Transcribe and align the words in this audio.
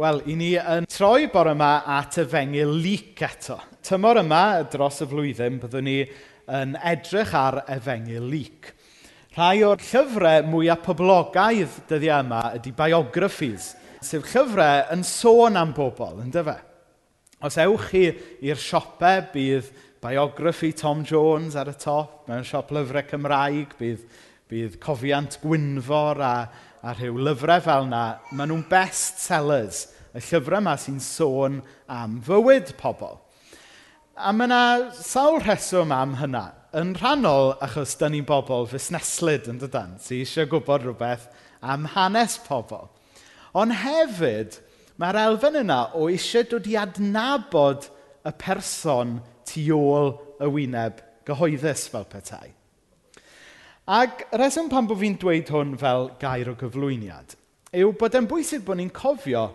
Wel, 0.00 0.22
i 0.32 0.34
ni 0.38 0.54
yn 0.56 0.86
troi 0.88 1.26
bore 1.28 1.52
yma 1.52 1.82
at 1.98 2.14
y 2.22 2.22
fengil 2.24 2.70
lyc 2.80 3.18
eto. 3.26 3.58
Tymor 3.84 4.22
yma, 4.22 4.62
dros 4.72 5.02
y 5.04 5.06
flwyddyn, 5.10 5.58
byddwn 5.60 5.84
ni 5.84 5.96
yn 6.56 6.72
edrych 6.88 7.34
ar 7.36 7.58
y 7.60 7.64
efengil 7.74 8.30
lyc. 8.32 8.70
Rhai 9.34 9.60
o'r 9.66 9.82
llyfrau 9.84 10.46
mwyaf 10.48 10.80
poblogaidd 10.86 11.76
dyddiau 11.90 12.24
yma 12.24 12.40
ydy 12.56 12.72
biographies, 12.78 13.74
sef 14.00 14.24
llyfrau 14.30 14.86
yn 14.96 15.04
sôn 15.04 15.60
am 15.60 15.76
bobl, 15.76 16.16
yn 16.24 16.32
dyfa. 16.32 16.56
Os 17.44 17.60
ewch 17.60 17.90
chi 17.92 18.06
i'r 18.40 18.64
siopau, 18.64 19.26
bydd 19.34 19.68
biography 20.00 20.72
Tom 20.80 21.04
Jones 21.04 21.60
ar 21.60 21.74
y 21.74 21.76
top, 21.76 22.22
mewn 22.30 22.48
siop 22.48 22.72
lyfrau 22.72 23.04
Cymraeg, 23.12 23.76
bydd, 23.76 24.08
bydd 24.48 24.80
Cofiant 24.80 25.36
Gwynfor 25.44 26.24
a 26.24 26.34
a 26.82 26.94
rhyw 26.94 27.18
lyfrau 27.26 27.62
fel 27.64 27.88
yna, 27.88 28.04
maen 28.32 28.52
nhw'n 28.52 28.68
best-sellers. 28.70 29.88
Y 30.16 30.22
llyfrau 30.24 30.60
yma 30.62 30.76
sy'n 30.80 31.00
sôn 31.04 31.60
am 31.90 32.18
fywyd 32.26 32.72
pobl. 32.80 33.18
A 34.16 34.32
mae 34.36 34.48
yna 34.48 34.62
sawl 34.96 35.40
rheswm 35.42 35.92
am 35.94 36.16
hynna. 36.20 36.46
Yn 36.76 36.94
rhannol, 36.98 37.54
achos 37.64 37.96
dyn 37.98 38.14
ni'n 38.14 38.26
bobl 38.28 38.68
fusneslyd 38.70 39.48
yn 39.50 39.58
dydan, 39.62 39.96
sy 40.02 40.20
eisiau 40.22 40.48
gwybod 40.50 40.84
rhywbeth 40.86 41.28
am 41.60 41.88
hanes 41.94 42.36
pobl. 42.46 42.88
Ond 43.58 43.74
hefyd, 43.82 44.60
mae'r 45.00 45.18
elfen 45.24 45.58
yna 45.64 45.80
o 45.98 46.06
eisiau 46.12 46.46
dod 46.52 46.68
i 46.70 46.76
adnabod 46.78 47.88
y 48.26 48.32
person 48.38 49.18
tu 49.48 49.66
ôl 49.74 50.14
y 50.40 50.50
wyneb 50.52 51.00
gyhoeddus 51.28 51.88
fel 51.90 52.06
petai. 52.10 52.52
Ac 53.90 54.28
y 54.30 54.38
reswm 54.38 54.68
pan 54.70 54.86
bod 54.86 55.00
fi'n 55.00 55.16
dweud 55.18 55.48
hwn 55.50 55.72
fel 55.80 56.12
gair 56.20 56.52
o 56.52 56.54
gyflwyniad 56.58 57.34
yw 57.74 57.90
bod 57.98 58.14
e'n 58.18 58.28
bwysig 58.30 58.62
bod 58.66 58.78
ni'n 58.78 58.92
cofio 58.94 59.48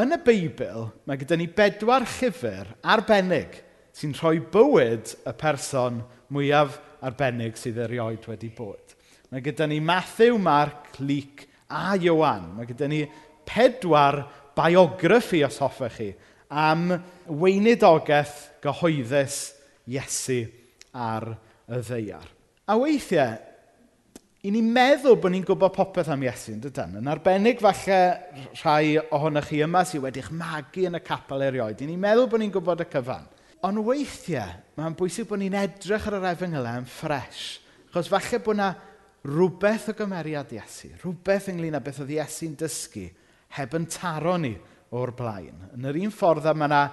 yn 0.00 0.16
y 0.16 0.18
Beibl 0.24 0.86
mae 1.04 1.20
gyda 1.20 1.36
ni 1.36 1.50
bedwar 1.52 2.06
llyfr 2.14 2.70
arbennig 2.94 3.58
sy'n 3.96 4.16
rhoi 4.16 4.40
bywyd 4.54 5.12
y 5.28 5.36
person 5.44 6.00
mwyaf 6.32 6.80
arbennig 7.04 7.60
sydd 7.60 7.82
erioed 7.84 8.24
wedi 8.30 8.48
bod. 8.56 8.96
Mae 9.28 9.44
gyda 9.44 9.68
ni 9.68 9.82
Matthew, 9.84 10.40
Mark, 10.40 10.94
Luc 11.04 11.44
a 11.68 11.98
Iowan. 11.98 12.54
Mae 12.56 12.68
gyda 12.68 12.88
ni 12.88 13.04
pedwar 13.48 14.22
biograffi 14.56 15.44
os 15.44 15.60
hoffech 15.60 15.98
chi 16.00 16.12
am 16.48 16.88
weinidogaeth 17.28 18.62
gyhoeddus 18.64 19.42
Iesu 19.92 20.44
ar 20.96 21.34
y 21.68 21.80
ddeiar. 21.84 22.31
A 22.70 22.76
weithiau, 22.78 23.32
i 24.46 24.50
ni'n 24.54 24.68
meddwl 24.74 25.16
bod 25.18 25.32
ni'n 25.34 25.44
gwybod 25.46 25.72
popeth 25.74 26.10
am 26.14 26.22
Iesu, 26.22 26.52
yn 26.54 26.60
dydyn? 26.62 26.98
Yn 27.00 27.08
arbennig 27.10 27.58
falle 27.62 27.98
rhai 28.60 29.00
ohonych 29.14 29.48
chi 29.50 29.62
yma 29.66 29.82
sydd 29.86 30.04
wedi'ch 30.04 30.28
magu 30.34 30.84
yn 30.86 30.98
y 30.98 31.00
capel 31.02 31.42
erioed. 31.48 31.82
I 31.82 31.88
ni'n 31.88 32.00
meddwl 32.02 32.28
bod 32.30 32.42
ni'n 32.42 32.52
gwybod 32.54 32.84
y 32.84 32.86
cyfan. 32.92 33.26
Ond 33.66 33.82
weithiau, 33.86 34.56
mae'n 34.78 34.94
bwysig 34.98 35.26
bod 35.30 35.42
ni'n 35.42 35.58
edrych 35.58 36.06
ar 36.06 36.18
yr 36.20 36.28
efengylau 36.30 36.82
yn 36.82 36.86
ffres. 36.90 37.42
Chos 37.94 38.10
falle 38.10 38.40
bod 38.42 38.56
yna 38.58 38.68
rhywbeth 39.26 39.88
o 39.90 39.96
gymeriad 39.98 40.54
Iesu, 40.54 40.92
rhywbeth 41.02 41.48
ynglyn 41.50 41.78
â 41.78 41.82
beth 41.82 41.98
oedd 42.02 42.14
Iesu'n 42.14 42.54
dysgu, 42.62 43.08
heb 43.58 43.74
yn 43.78 43.88
taro 43.90 44.36
ni 44.38 44.52
o'r 44.94 45.14
blaen. 45.18 45.66
Yn 45.74 45.90
yr 45.90 45.98
un 46.02 46.14
ffordd 46.14 46.46
a 46.46 46.54
mae 46.54 46.86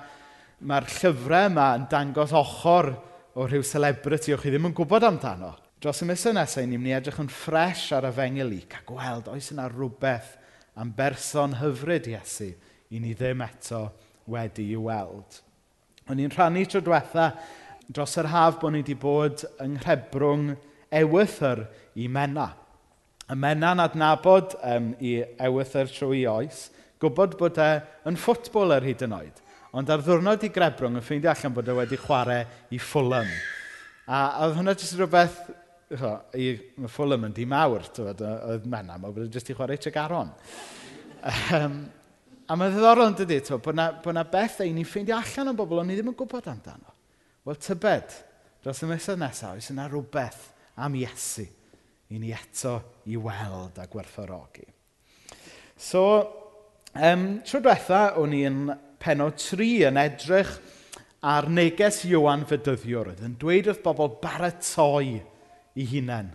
mae'r 0.60 0.90
llyfrau 0.98 1.50
yma 1.50 1.70
yn 1.78 1.86
dangos 1.94 2.34
ochr 2.36 2.92
o 3.40 3.46
rhyw 3.48 3.64
celebrity 3.64 4.34
o'ch 4.36 4.42
chi 4.44 4.52
ddim 4.52 4.68
yn 4.68 4.76
gwybod 4.76 5.06
amdano. 5.08 5.54
Dros 5.80 6.02
y 6.04 6.08
misoedd 6.10 6.36
nesaf, 6.36 6.66
ni'n 6.68 6.76
mynd 6.76 6.92
i 6.92 6.96
edrych 6.98 7.22
yn 7.24 7.30
ffres 7.32 7.86
ar 7.96 8.10
y 8.10 8.12
fengel 8.12 8.52
i, 8.52 8.60
a 8.76 8.82
gweld 8.84 9.30
oes 9.32 9.48
yna 9.54 9.70
rhywbeth 9.72 10.34
am 10.80 10.92
berson 10.98 11.56
hyfryd 11.62 12.10
Iesu 12.12 12.50
i 12.92 13.00
ni 13.00 13.14
ddim 13.16 13.46
eto 13.46 13.86
wedi 14.28 14.66
i 14.74 14.80
weld. 14.80 15.40
O'n 16.12 16.20
i'n 16.20 16.36
rhannu 16.36 16.66
tro 16.68 16.84
diwetha 16.84 17.30
dros 17.88 18.20
yr 18.20 18.28
haf 18.34 18.60
bod 18.60 18.76
ni 18.76 18.84
wedi 18.84 18.98
bod 19.00 19.46
yng 19.64 19.78
Nghebrwng 19.78 20.58
ewythyr 21.00 21.64
i 21.96 22.10
Mena. 22.12 22.50
Y 23.30 23.38
Mena'n 23.40 23.86
adnabod 23.86 24.58
um, 24.66 24.92
i 25.00 25.22
ewythyr 25.48 25.88
trwy 25.96 26.26
oes, 26.28 26.68
gwybod 27.00 27.40
bod 27.40 27.62
e 27.62 27.72
yn 28.10 28.20
ffwtbol 28.20 28.76
ar 28.76 28.84
hyd 28.84 29.08
yn 29.08 29.16
oed. 29.16 29.40
Ond 29.78 29.90
ar 29.94 30.02
ddwrnod 30.02 30.42
i 30.48 30.50
Grebrwng 30.50 30.98
yn 30.98 31.06
ffeindio 31.06 31.30
allan 31.30 31.54
bod 31.54 31.68
e 31.70 31.74
wedi 31.78 31.98
chwarae 32.02 32.42
i 32.74 32.80
Fulham. 32.82 33.30
A, 34.10 34.18
a 34.18 34.48
oedd 34.48 34.58
hwnna 34.58 34.74
jyst 34.78 34.98
rhywbeth... 34.98 35.42
Cho, 35.90 36.10
i, 36.38 36.52
mae 36.78 36.90
Fulham 36.94 37.24
yn 37.26 37.34
dîm 37.34 37.54
awr, 37.58 37.86
oedd 38.02 38.66
menna, 38.70 38.98
mae 39.02 39.14
wedi 39.14 39.30
jyst 39.34 39.50
i 39.50 39.56
chwarae 39.58 39.78
Tregaron. 39.82 40.32
um, 41.58 41.78
a 42.50 42.58
mae 42.58 42.74
ddiddorol 42.74 43.12
yn 43.12 43.20
dydy, 43.20 43.40
bod 43.52 43.72
yna 43.76 43.88
bod 44.02 44.18
na 44.18 44.26
beth 44.26 44.64
ein 44.66 44.74
ni'n 44.78 44.90
ffeindio 44.90 45.18
allan 45.20 45.54
o 45.54 45.56
bobl 45.58 45.84
ond 45.84 45.92
ni 45.92 45.98
ddim 46.00 46.10
yn 46.14 46.18
gwybod 46.18 46.50
amdano. 46.50 46.98
Wel, 47.46 47.62
tybed, 47.62 48.18
dros 48.66 48.84
y 48.86 48.90
misoedd 48.90 49.22
nesaf, 49.22 49.58
oes 49.58 49.70
yna 49.74 49.86
rhywbeth 49.90 50.50
am 50.82 50.98
Iesu 50.98 51.46
i 52.10 52.18
ni 52.18 52.34
eto 52.34 52.76
i 53.06 53.18
weld 53.22 53.78
a 53.78 53.86
gwerthorogi. 53.90 54.66
So, 55.78 56.04
um, 56.98 57.36
tro 57.46 57.62
diwetha, 57.62 58.04
o'n 58.18 58.34
i'n 58.34 58.64
penod 59.02 59.40
tri 59.40 59.80
yn 59.88 60.00
edrych 60.00 60.52
ar 61.26 61.50
neges 61.52 62.04
Iwan 62.08 62.46
Fydyddiwr 62.48 63.12
oedd 63.14 63.26
yn 63.28 63.36
dweud 63.40 63.68
wrth 63.72 63.84
bobl 63.84 64.14
baratoi 64.22 65.20
i 65.80 65.88
hunain 65.92 66.32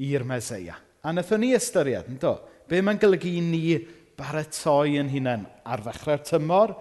i'r 0.00 0.24
Meseia. 0.26 0.76
A 1.02 1.12
wnaethon 1.12 1.42
ni 1.42 1.54
ystyried, 1.56 2.10
yn 2.12 2.20
do? 2.20 2.36
Be 2.68 2.82
mae'n 2.84 3.00
golygu 3.02 3.32
i 3.34 3.42
ni 3.44 3.64
baratoi 4.18 4.98
yn 5.00 5.10
hunain 5.10 5.46
ar 5.64 5.82
ddechrau'r 5.84 6.22
tymor 6.26 6.74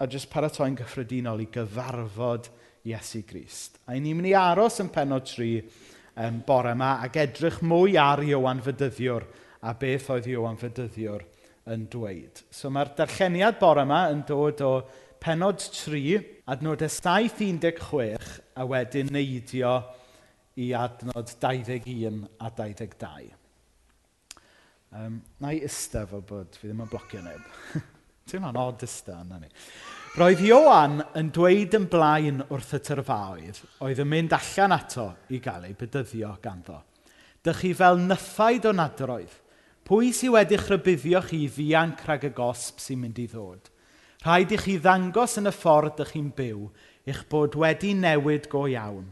a 0.00 0.08
jyst 0.12 0.30
paratoi'n 0.32 0.76
gyffredinol 0.78 1.42
i 1.44 1.48
gyfarfod 1.52 2.50
Iesu 2.86 3.22
Grist. 3.26 3.80
A 3.88 3.96
i 3.96 4.00
ni'n 4.00 4.18
mynd 4.18 4.30
i 4.30 4.36
aros 4.38 4.80
yn 4.84 4.92
penod 4.94 5.26
tri 5.28 5.56
um, 5.60 6.42
bore 6.46 6.74
yma 6.76 6.96
ac 7.04 7.18
edrych 7.20 7.62
mwy 7.66 7.96
ar 8.00 8.22
Iwan 8.24 8.62
Fydyddiwr 8.64 9.26
a 9.66 9.72
beth 9.76 10.10
oedd 10.14 10.28
Iwan 10.30 10.60
Fydyddiwr 10.60 11.24
yn 11.72 11.86
dweud. 11.90 12.44
So 12.54 12.70
mae'r 12.72 12.92
darlleniad 12.98 13.58
bore 13.60 13.84
yma 13.86 14.06
yn 14.12 14.22
dod 14.28 14.62
o 14.64 14.72
penod 15.22 15.62
3, 15.62 16.18
adnodau 16.52 16.90
716, 16.92 18.36
a 18.56 18.66
wedyn 18.68 19.10
neidio 19.14 19.74
i 20.62 20.70
adnod 20.76 21.32
21 21.42 22.22
a 22.38 22.52
22. 22.54 23.26
Um, 24.96 25.18
na 25.42 25.52
i 25.52 25.60
ista 25.66 26.06
fel 26.08 26.22
bod 26.24 26.56
fi 26.56 26.70
ddim 26.70 26.84
yn 26.84 26.90
blocio 26.90 27.20
neb. 27.24 27.46
Ti'n 28.26 28.42
ma'n 28.42 28.58
od 28.58 28.82
ista 28.86 29.20
yna 29.22 29.40
ni. 29.42 29.50
Roedd 30.16 30.40
Ioan 30.46 31.02
yn 31.18 31.28
dweud 31.34 31.74
yn 31.76 31.88
blaen 31.92 32.40
wrth 32.46 32.72
y 32.78 32.80
tyrfaoedd, 32.86 33.58
oedd 33.84 34.00
yn 34.00 34.08
mynd 34.08 34.32
allan 34.32 34.74
ato 34.78 35.10
i 35.28 35.42
gael 35.44 35.66
ei 35.68 35.76
bydyddio 35.76 36.30
ganddo. 36.42 36.78
Dych 37.44 37.60
chi 37.60 37.74
fel 37.76 38.00
nyffaid 38.00 38.64
o 38.66 38.72
nadroedd, 38.74 39.34
Pwy 39.86 40.08
sydd 40.10 40.32
wedi'ch 40.34 40.64
chrybuddio 40.66 41.20
chi 41.22 41.44
ddianc 41.46 42.00
rhag 42.02 42.24
y 42.26 42.32
gosb 42.34 42.80
sy'n 42.82 42.98
mynd 43.04 43.20
i 43.22 43.26
ddod? 43.30 43.68
Rhaid 44.24 44.50
i 44.50 44.56
chi 44.58 44.72
ddangos 44.82 45.36
yn 45.38 45.46
y 45.46 45.52
ffordd 45.54 46.00
ych 46.02 46.10
chi'n 46.10 46.32
byw 46.34 46.64
eich 47.06 47.20
bod 47.30 47.54
wedi 47.62 47.92
newid 47.94 48.48
go 48.50 48.64
iawn. 48.66 49.04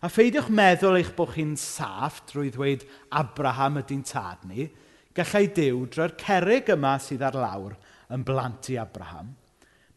A 0.00 0.08
pheidiwch 0.08 0.48
meddwl 0.48 0.96
eich 1.02 1.10
bod 1.18 1.34
chi'n 1.34 1.52
saff 1.60 2.22
drwy 2.30 2.48
ddweud 2.54 2.86
Abraham 3.20 3.76
ydy'n 3.82 4.06
tad 4.08 4.48
ni, 4.48 4.70
gallai 5.12 5.50
Dyw 5.52 5.84
drwy'r 5.92 6.16
cerig 6.24 6.72
yma 6.72 6.94
sydd 6.96 7.26
ar 7.28 7.36
lawr 7.36 7.76
yn 8.16 8.24
blant 8.24 8.72
i 8.72 8.80
Abraham. 8.80 9.34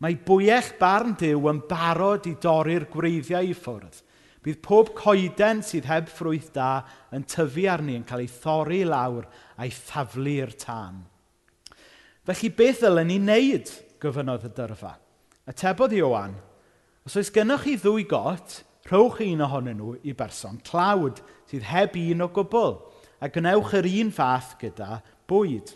Mae 0.04 0.20
bwyell 0.28 0.74
barn 0.84 1.16
Dyw 1.16 1.48
yn 1.54 1.64
barod 1.72 2.28
i 2.28 2.36
dorri'r 2.44 2.90
gwreiddiau 2.92 3.48
i 3.48 3.56
ffwrdd 3.56 4.04
Bydd 4.46 4.62
pob 4.64 4.94
coeden 4.96 5.60
sydd 5.68 5.90
heb 5.90 6.08
ffrwyth 6.08 6.54
da 6.56 6.86
yn 7.16 7.26
tyfu 7.28 7.66
arni 7.68 7.98
yn 8.00 8.06
cael 8.08 8.24
ei 8.24 8.32
thorri 8.32 8.86
lawr 8.88 9.28
a'i 9.60 9.72
thaflu'r 9.74 10.54
tân. 10.62 11.02
Felly 12.30 12.52
beth 12.56 12.86
ylen 12.88 13.10
ni 13.12 13.18
wneud, 13.20 13.72
gyfynodd 14.00 14.48
y 14.48 14.54
dyrfa. 14.56 14.94
Y 15.50 15.56
tebodd 15.60 15.96
Iowan, 15.98 16.38
os 17.04 17.18
oes 17.20 17.34
gennych 17.36 17.66
chi 17.66 17.76
ddwy 17.82 18.06
got, 18.08 18.62
rhowch 18.88 19.20
un 19.26 19.44
ohonyn 19.44 19.80
nhw 19.82 19.98
i 20.08 20.16
berson 20.18 20.62
clawd 20.66 21.20
sydd 21.50 21.68
heb 21.68 22.00
un 22.00 22.24
o 22.24 22.30
gwbl, 22.34 22.78
a 23.20 23.28
gwnewch 23.34 23.76
yr 23.82 23.90
un 23.90 24.12
fath 24.16 24.56
gyda 24.62 25.02
bwyd. 25.28 25.76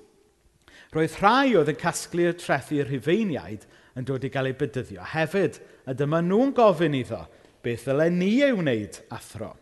Roedd 0.93 1.19
rhai 1.19 1.55
oedd 1.57 1.71
yn 1.73 1.79
casglu'r 1.81 2.37
trethu 2.39 2.83
rhufeiniaid 2.85 3.65
yn 3.97 4.07
dod 4.07 4.23
i 4.23 4.31
gael 4.31 4.51
eu 4.53 4.57
bydyddio 4.57 5.03
hefyd, 5.13 5.59
a 5.89 5.93
dyma 5.97 6.21
nhw'n 6.23 6.53
gofyn 6.55 6.95
iddo, 6.97 7.25
beth 7.63 7.87
ddylen 7.87 8.19
ni 8.19 8.33
ei 8.43 8.53
wneud 8.55 8.99
athro. 9.15 9.53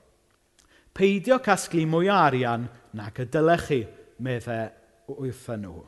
Peidio 0.91 1.37
casglu 1.43 1.85
mwy 1.87 2.09
o 2.09 2.15
arian 2.17 2.67
nag 2.97 3.21
y 3.21 3.27
dylech 3.31 3.67
chi, 3.69 3.81
meddai 4.21 4.65
wrthyn 5.11 5.65
nhw. 5.65 5.85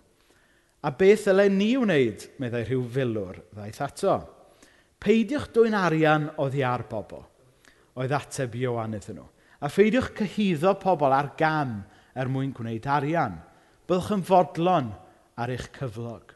A 0.83 0.91
beth 0.91 1.25
ddylen 1.27 1.57
ni 1.57 1.73
wneud, 1.79 2.27
meddai 2.39 2.63
rhyw 2.67 2.85
filwr 2.95 3.41
ddaeth 3.51 3.81
ato. 3.87 4.17
Peidiwch 5.03 5.49
dwy'n 5.55 5.75
arian 5.75 6.29
oddi 6.39 6.63
ar 6.63 6.85
bobl, 6.87 7.25
oedd 7.99 8.13
ateb 8.15 8.55
Ioan 8.61 8.95
iddyn 8.99 9.19
nhw. 9.19 9.27
A 9.63 9.69
pheidiwch 9.71 10.11
cyhyddo 10.17 10.73
pobl 10.79 11.13
ar 11.15 11.33
gam 11.39 11.81
er 12.19 12.29
mwyn 12.31 12.51
gwneud 12.55 12.87
arian. 12.87 13.37
Byddwch 13.87 14.11
yn 14.15 14.23
fodlon 14.27 14.89
ar 15.39 15.51
eich 15.51 15.69
cyflog. 15.75 16.33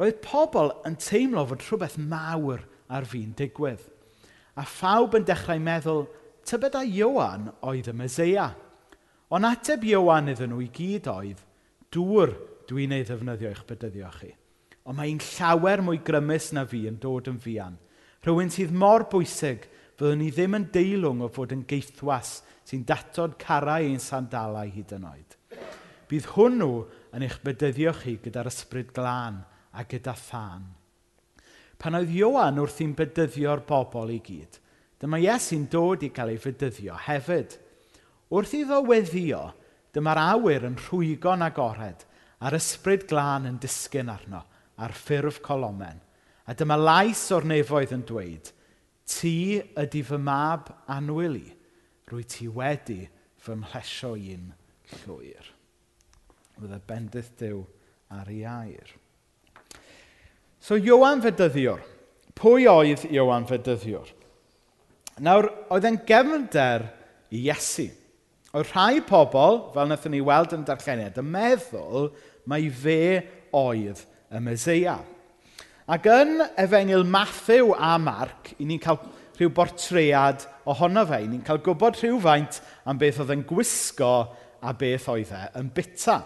Roedd 0.00 0.20
pobl 0.24 0.72
yn 0.88 0.96
teimlo 1.00 1.44
fod 1.48 1.64
rhywbeth 1.64 1.98
mawr 2.00 2.64
ar 2.88 3.08
fi'n 3.08 3.34
digwydd. 3.36 3.84
A 4.58 4.64
phawb 4.68 5.16
yn 5.16 5.24
dechrau 5.24 5.60
meddwl, 5.62 6.04
tybed 6.44 6.74
a 6.76 6.82
Iowan 6.84 7.48
oedd 7.64 7.88
y 7.88 7.94
Meseia? 7.96 8.50
Ond 9.32 9.48
ateb 9.48 9.86
Iowan 9.88 10.28
iddyn 10.28 10.52
nhw 10.52 10.60
i 10.60 10.68
gyd 10.76 11.08
oedd, 11.08 11.40
dŵr 11.92 12.34
dwi'n 12.68 12.92
ei 12.92 13.06
ddefnyddio 13.08 13.52
i'ch 13.52 13.62
bydyddio 13.68 14.10
chi. 14.18 14.32
Ond 14.84 14.98
mae'n 14.98 15.22
llawer 15.24 15.80
mwy 15.86 16.02
grymus 16.04 16.50
na 16.52 16.66
fi 16.68 16.82
yn 16.90 16.98
dod 17.00 17.30
yn 17.32 17.38
fian. 17.40 17.78
Rhywun 18.26 18.52
sydd 18.52 18.74
mor 18.76 19.06
bwysig, 19.08 19.64
fyddwn 19.96 20.20
ni 20.20 20.28
ddim 20.34 20.58
yn 20.58 20.68
deilwng 20.74 21.24
o 21.24 21.30
fod 21.32 21.54
yn 21.56 21.64
geithwas 21.70 22.40
sy'n 22.68 22.84
datod 22.88 23.38
carau 23.40 23.88
ein 23.88 24.02
sandalau 24.02 24.68
hyd 24.68 24.92
yn 24.98 25.08
oed. 25.08 25.38
Bydd 26.10 26.28
hwnnw 26.34 26.70
yn 27.16 27.24
eich 27.24 27.40
bydyddio 27.46 27.96
chi 28.02 28.18
gyda'r 28.20 28.52
ysbryd 28.52 28.92
glân 28.92 29.40
a 29.72 29.88
gyda 29.88 30.12
thân 30.28 30.68
pan 31.82 31.98
oedd 31.98 32.12
Iohann 32.14 32.60
wrth 32.62 32.78
i'n 32.84 32.94
bedyddio'r 32.98 33.64
bobl 33.66 34.14
i 34.14 34.20
gyd. 34.22 34.60
Dyma 35.02 35.18
Iesu'n 35.18 35.66
dod 35.70 36.04
i 36.06 36.12
gael 36.14 36.30
ei 36.36 36.38
fedyddio 36.38 36.94
hefyd. 37.08 37.58
Wrth 38.30 38.54
iddo 38.54 38.78
weddio, 38.86 39.42
dyma'r 39.92 40.20
awyr 40.22 40.68
yn 40.70 40.78
rhwygo'n 40.78 41.42
agored, 41.48 42.06
a'r 42.38 42.56
ysbryd 42.56 43.08
glân 43.10 43.50
yn 43.50 43.58
disgyn 43.62 44.12
arno, 44.12 44.44
a'r 44.78 44.94
ffurf 44.94 45.42
colomen. 45.42 45.98
A 46.46 46.54
dyma 46.54 46.78
lais 46.78 47.26
o'r 47.34 47.46
nefoedd 47.50 47.96
yn 47.98 48.06
dweud, 48.06 48.52
Ti 49.12 49.58
ydy 49.76 50.02
fy 50.06 50.18
mab 50.22 50.70
anwyl 50.90 51.34
i, 51.36 51.48
rwy 52.08 52.24
ti 52.28 52.46
wedi 52.48 53.00
fy 53.42 53.56
mhlesio 53.58 54.14
un 54.14 54.52
llwyr. 55.02 55.48
Fydd 56.56 56.76
y 56.76 56.80
bendydd 56.86 57.32
Dyw 57.40 57.62
ar 58.14 58.30
ei 58.30 58.44
air. 58.46 58.92
So 60.62 60.76
Iowan 60.78 61.18
Fedyddiwr. 61.18 61.80
Pwy 62.38 62.68
oedd 62.70 63.02
Iowan 63.10 63.48
Fedyddiwr? 63.48 64.06
Nawr, 65.26 65.48
oedd 65.74 65.88
e'n 65.88 65.98
gefnder 66.06 66.84
i 67.34 67.40
Iesu. 67.48 67.88
Oedd 68.54 68.70
rhai 68.70 69.00
pobl, 69.02 69.58
fel 69.74 69.88
wnaethon 69.88 70.14
ni 70.14 70.20
weld 70.22 70.54
yn 70.54 70.62
darlleniad, 70.68 71.18
yn 71.18 71.32
meddwl 71.34 72.12
mai 72.46 72.68
fe 72.70 73.02
oedd 73.58 74.04
y 74.30 74.44
Meseia. 74.46 75.00
Ac 75.90 76.06
yn 76.14 76.46
efengil 76.54 77.02
Matthew 77.10 77.74
a 77.74 77.96
Marc, 77.98 78.54
i 78.62 78.68
ni'n 78.68 78.80
cael 78.86 79.02
rhyw 79.40 79.50
bortread 79.58 80.46
ohono 80.70 81.02
fe. 81.10 81.24
I 81.24 81.30
ni'n 81.32 81.42
cael 81.42 81.62
gwybod 81.66 81.98
rhywfaint 81.98 82.62
am 82.86 83.02
beth 83.02 83.18
oedd 83.24 83.34
e'n 83.34 83.48
gwisgo 83.50 84.14
a 84.62 84.78
beth 84.78 85.10
oedd 85.10 85.34
e 85.34 85.46
yn 85.58 85.74
bita. 85.74 86.20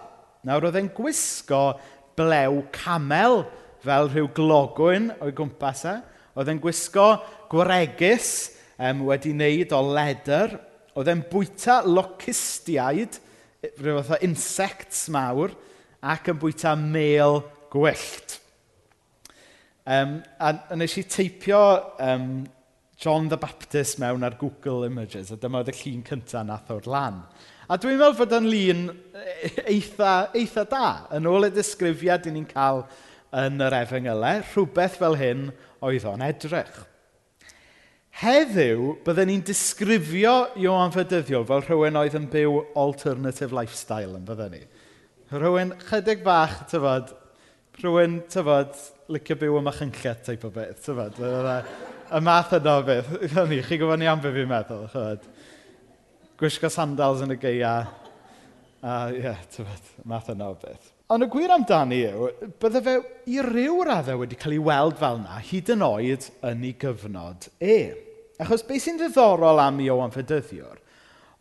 Nawr 0.44 0.68
oedd 0.68 0.82
e'n 0.82 0.92
gwisgo 0.92 1.70
blew 2.20 2.66
camel 2.76 3.46
fel 3.86 4.10
rhyw 4.10 4.30
glogwyn 4.36 5.10
o'i 5.20 5.34
gwmpas 5.36 5.84
e. 5.88 5.96
Oedd 6.36 6.50
e'n 6.52 6.62
gwisgo 6.62 7.06
gwaregus 7.52 8.30
um, 8.76 9.06
wedi 9.08 9.32
wneud 9.34 9.74
o 9.76 9.82
ledr. 9.86 10.56
Oedd 10.96 11.12
e'n 11.12 11.22
bwyta 11.30 11.82
locustiaid, 11.86 13.20
rhyw 13.78 14.00
fath 14.00 14.16
o 14.16 14.20
insects 14.26 15.06
mawr, 15.12 15.54
ac 16.06 16.30
yn 16.32 16.40
bwyta 16.40 16.74
mel 16.78 17.40
gwyllt. 17.72 18.40
Um, 19.86 20.18
a, 20.42 20.50
a 20.72 20.76
nes 20.78 20.96
i 20.98 21.04
teipio 21.06 21.62
um, 22.02 22.30
John 22.98 23.28
the 23.28 23.36
Baptist 23.38 24.00
mewn 24.02 24.24
ar 24.26 24.34
Google 24.40 24.86
Images, 24.88 25.30
a 25.30 25.36
dyma 25.38 25.60
oedd 25.60 25.70
y 25.70 25.76
llun 25.78 26.00
cyntaf 26.06 26.46
nath 26.48 26.72
o'r 26.74 26.88
lan. 26.90 27.20
A 27.66 27.76
dwi'n 27.78 27.98
meddwl 27.98 28.16
fod 28.18 28.34
yn 28.38 28.48
lun 28.50 28.82
e-, 28.88 29.50
eitha, 29.74 30.14
eitha 30.38 30.64
da, 30.70 30.86
yn 31.16 31.28
ôl 31.30 31.48
y 31.48 31.52
disgrifiad 31.54 32.26
i 32.26 32.32
ni'n 32.34 32.48
cael 32.50 32.84
yn 33.36 33.60
yr 33.60 33.74
efengylau, 33.82 34.42
rhywbeth 34.52 35.00
fel 35.00 35.16
hyn 35.20 35.48
oedd 35.84 36.06
o'n 36.08 36.24
edrych. 36.24 36.76
Heddiw, 38.16 38.94
byddwn 39.04 39.28
ni'n 39.28 39.42
disgrifio 39.44 40.32
Iwan 40.56 40.94
Fydyddio 40.94 41.42
fel 41.48 41.60
rhywun 41.66 41.98
oedd 42.00 42.16
yn 42.16 42.30
byw 42.32 42.62
alternative 42.80 43.52
lifestyle 43.52 44.16
yn 44.16 44.24
byddwn 44.24 44.54
ni. 44.56 44.62
Rhywun 45.34 45.74
chydig 45.84 46.24
bach, 46.24 46.62
tyfod, 46.70 47.12
rhywun, 47.82 48.22
tyfod, 48.32 48.72
licio 49.12 49.36
byw 49.42 49.60
yma 49.60 49.76
chynllet 49.76 50.24
teip 50.24 50.48
o 50.48 50.52
beth, 50.54 50.80
tyfod. 50.86 51.20
Y 51.20 52.24
math 52.24 52.56
yno 52.56 52.78
o 52.80 52.88
beth, 52.88 53.12
byddwn 53.20 53.52
ni, 53.52 53.60
chi 53.68 53.76
gwybod 53.82 54.00
ni 54.00 54.08
am 54.08 54.24
beth 54.24 54.38
fi'n 54.40 54.52
meddwl, 54.54 54.88
chyfod. 54.94 55.30
Gwisgo 56.40 56.72
sandals 56.72 57.20
yn 57.26 57.36
y 57.36 57.40
geia, 57.42 57.76
a 58.80 58.98
ie, 59.12 59.26
yeah, 59.26 59.44
tyfod, 59.52 59.96
math 60.08 60.32
yno 60.32 60.54
o 60.54 60.60
beth. 60.64 60.95
Ond 61.06 61.22
y 61.22 61.26
gwir 61.30 61.52
amdani 61.54 62.00
yw, 62.08 62.24
bydde 62.58 62.80
fe 62.82 62.92
i 63.30 63.36
ryw 63.44 63.76
raddau 63.86 64.18
wedi 64.24 64.34
cael 64.40 64.56
ei 64.56 64.62
weld 64.66 64.96
fel 64.98 65.20
yna, 65.20 65.36
hyd 65.38 65.68
yn 65.76 65.84
oed 65.86 66.24
yn 66.48 66.64
ei 66.66 66.72
gyfnod 66.82 67.46
e. 67.62 67.76
Achos 68.42 68.64
beth 68.66 68.82
sy'n 68.82 68.98
ddiddorol 68.98 69.62
am 69.62 69.78
Iowan 69.84 70.10
Fedyddiwr 70.10 70.80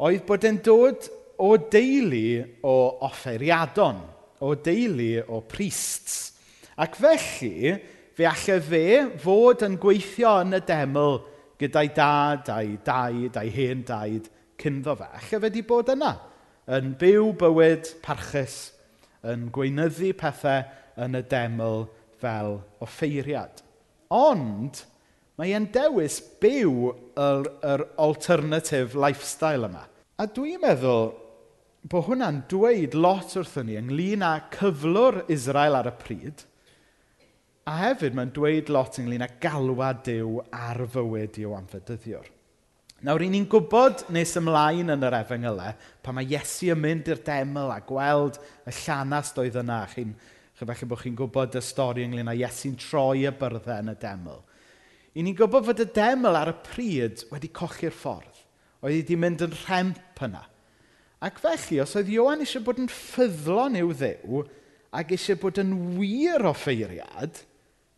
oedd 0.06 0.22
bod 0.28 0.46
e'n 0.46 0.60
dod 0.68 1.08
o 1.42 1.50
deulu 1.58 2.44
o 2.62 2.76
offeriadon, 3.08 4.04
o 4.46 4.52
deulu 4.54 5.26
o 5.34 5.42
priests. 5.50 6.36
Ac 6.78 7.02
felly, 7.02 7.74
fe 8.14 8.30
allai 8.30 8.60
fe 8.70 8.86
fod 9.26 9.66
yn 9.66 9.80
gweithio 9.82 10.36
yn 10.44 10.60
y 10.60 10.62
deml 10.70 11.18
gyda'i 11.58 11.90
dad, 11.98 12.54
a'i 12.54 12.78
daid, 12.86 13.42
a'i 13.42 13.58
hen 13.58 13.82
daid, 13.90 14.30
cynddo 14.62 14.94
fe. 15.02 15.10
Allai 15.10 15.34
fe 15.34 15.44
wedi 15.50 15.66
bod 15.66 15.90
yna, 15.98 16.14
yn 16.78 16.94
byw 17.02 17.34
bywyd 17.42 17.96
parchus 18.06 18.75
yn 19.32 19.50
gweinyddu 19.54 20.12
pethau 20.20 20.66
yn 21.06 21.18
y 21.20 21.24
deml 21.32 21.86
fel 22.22 22.60
offeiriad. 22.84 23.62
Ond 24.14 24.84
mae 25.40 25.52
e'n 25.56 25.68
dewis 25.74 26.22
byw 26.42 26.92
yr, 27.20 27.50
yr 27.66 27.86
alternative 28.02 28.98
lifestyle 29.00 29.68
yma. 29.68 29.86
A 30.16 30.28
dwi'n 30.32 30.62
meddwl 30.64 31.10
bod 31.92 32.08
hwnna'n 32.08 32.44
dweud 32.50 32.96
lot 32.98 33.36
wrthyn 33.38 33.68
ni 33.70 33.80
ynglyn 33.82 34.24
â 34.26 34.36
cyflwr 34.54 35.24
Israel 35.34 35.78
ar 35.82 35.92
y 35.92 35.96
pryd, 36.00 36.46
a 37.66 37.76
hefyd 37.82 38.16
mae'n 38.18 38.32
dweud 38.34 38.72
lot 38.74 38.98
ynglyn 39.02 39.26
â 39.26 39.30
galwad 39.42 40.04
Dyw 40.06 40.40
ar 40.54 40.82
fywyd 40.94 41.38
o 41.46 41.54
anfydyddiwr. 41.58 42.32
Nawr, 43.04 43.20
ry'n 43.20 43.34
ni'n 43.36 43.48
gwybod 43.52 44.06
nes 44.16 44.32
ymlaen 44.40 44.94
yn 44.94 45.04
yr 45.04 45.18
efengylau, 45.18 45.76
pa 46.00 46.14
mae 46.16 46.30
Iesu 46.32 46.70
yn 46.72 46.80
mynd 46.80 47.10
i'r 47.12 47.20
deml 47.28 47.74
a 47.74 47.82
gweld 47.84 48.38
y 48.40 48.74
llanast 48.86 49.36
oedd 49.42 49.58
yna. 49.60 49.82
Chi'n 49.92 50.14
chyfalle 50.56 50.88
bod 50.88 51.02
chi'n 51.02 51.18
gwybod 51.20 51.58
y 51.60 51.64
stori 51.66 52.06
ynglyn 52.08 52.32
â 52.32 52.38
Iesu'n 52.40 52.78
troi 52.80 53.26
y 53.28 53.34
byrddau 53.36 53.84
yn 53.84 53.92
y 53.92 53.96
deml. 54.00 54.40
I 55.12 55.26
ni'n 55.26 55.36
gwybod 55.36 55.68
fod 55.68 55.84
y 55.84 55.88
deml 55.96 56.40
ar 56.40 56.54
y 56.54 56.56
pryd 56.70 57.26
wedi 57.34 57.52
colli'r 57.60 57.96
ffordd. 57.96 58.40
Oedd 58.80 58.96
wedi 59.02 59.18
mynd 59.20 59.44
yn 59.44 59.58
rhemp 59.66 60.24
yna. 60.24 60.46
Ac 61.26 61.44
felly, 61.44 61.82
os 61.84 61.98
oedd 62.00 62.14
Iwan 62.16 62.44
eisiau 62.46 62.64
bod 62.64 62.80
yn 62.80 62.90
ffyddlon 62.92 63.76
i'w 63.80 63.92
ddew 63.92 64.46
ac 64.96 65.12
eisiau 65.12 65.40
bod 65.42 65.60
yn 65.60 65.76
wir 65.98 66.48
o 66.48 66.56
ffeiriad, 66.56 67.44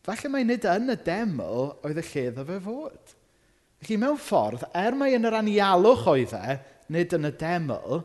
falle 0.06 0.34
mae 0.34 0.46
nid 0.48 0.66
yn 0.70 0.90
y 0.94 0.98
deml 1.06 1.72
oedd 1.86 2.02
y 2.02 2.06
lle 2.10 2.26
ddo 2.34 2.46
fe 2.50 2.60
fod. 2.66 3.16
Felly, 3.82 4.00
mewn 4.02 4.18
ffordd, 4.22 4.66
er 4.74 4.96
mai 4.98 5.12
yn 5.18 5.28
yr 5.30 5.38
anialwch 5.38 6.08
oedd 6.10 6.34
e, 6.38 6.58
nid 6.94 7.14
yn 7.14 7.30
y 7.30 7.34
deml, 7.38 8.02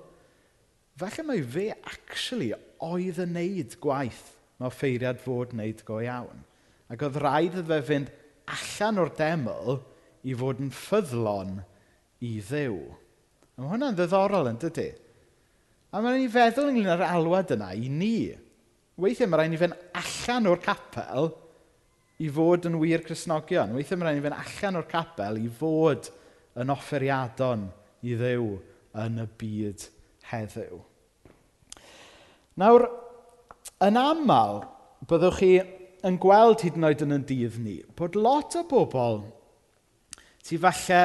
falle 1.01 1.25
mae 1.25 1.43
fe 1.55 1.71
actually 1.89 2.53
oedd 2.83 3.21
yn 3.25 3.37
neud 3.39 3.77
gwaith 3.83 4.27
mae 4.59 4.69
offeiriad 4.69 5.21
fod 5.23 5.55
wneud 5.57 5.81
go 5.89 5.99
iawn. 6.05 6.45
Ac 6.93 7.03
oedd 7.07 7.19
rhaid 7.23 7.57
iddo 7.57 7.79
fe 7.81 7.81
fynd 7.89 8.13
allan 8.53 9.01
o'r 9.03 9.13
deml 9.19 9.79
i 10.29 10.37
fod 10.39 10.61
yn 10.63 10.73
ffyddlon 10.77 11.57
i 12.23 12.35
ddew. 12.39 12.79
A 13.57 13.63
mae 13.63 13.73
hwnna'n 13.73 13.97
ddiddorol 13.99 14.51
yn 14.53 14.61
dydy. 14.63 14.91
A 15.93 16.01
mae'n 16.01 16.21
ni 16.23 16.31
feddwl 16.33 16.71
ynglyn 16.71 16.93
â'r 16.95 17.07
alwad 17.09 17.53
yna 17.57 17.73
i 17.77 17.89
ni. 17.91 18.17
Weithiau 19.01 19.31
mae 19.31 19.43
rhaid 19.43 19.55
ni 19.55 19.61
fynd 19.61 19.81
allan 19.99 20.51
o'r 20.53 20.63
capel 20.63 21.33
i 22.21 22.29
fod 22.33 22.69
yn 22.69 22.79
wir 22.81 23.05
Cresnogion. 23.07 23.73
Weithiau 23.77 24.01
mae'n 24.01 24.11
rhaid 24.11 24.21
i 24.21 24.27
fynd 24.27 24.39
allan 24.39 24.81
o'r 24.83 24.89
capel 24.91 25.41
i 25.41 25.49
fod 25.61 26.11
yn 26.61 26.73
offeriadon 26.73 27.69
i 28.05 28.17
ddew 28.19 28.49
yn 29.03 29.23
y 29.23 29.29
byd 29.41 29.87
heddiw. 30.33 30.81
Nawr, 32.61 32.85
yn 33.83 33.97
aml, 33.97 34.61
byddwch 35.09 35.39
chi 35.41 35.53
yn 36.07 36.19
gweld 36.21 36.65
hyd 36.67 36.77
yn 36.79 36.89
oed 36.89 37.05
yn 37.07 37.17
y 37.17 37.21
dydd 37.31 37.59
ni, 37.63 37.79
bod 37.97 38.19
lot 38.19 38.59
o 38.59 38.65
bobl 38.69 39.23
sydd 40.43 40.63
falle 40.65 41.03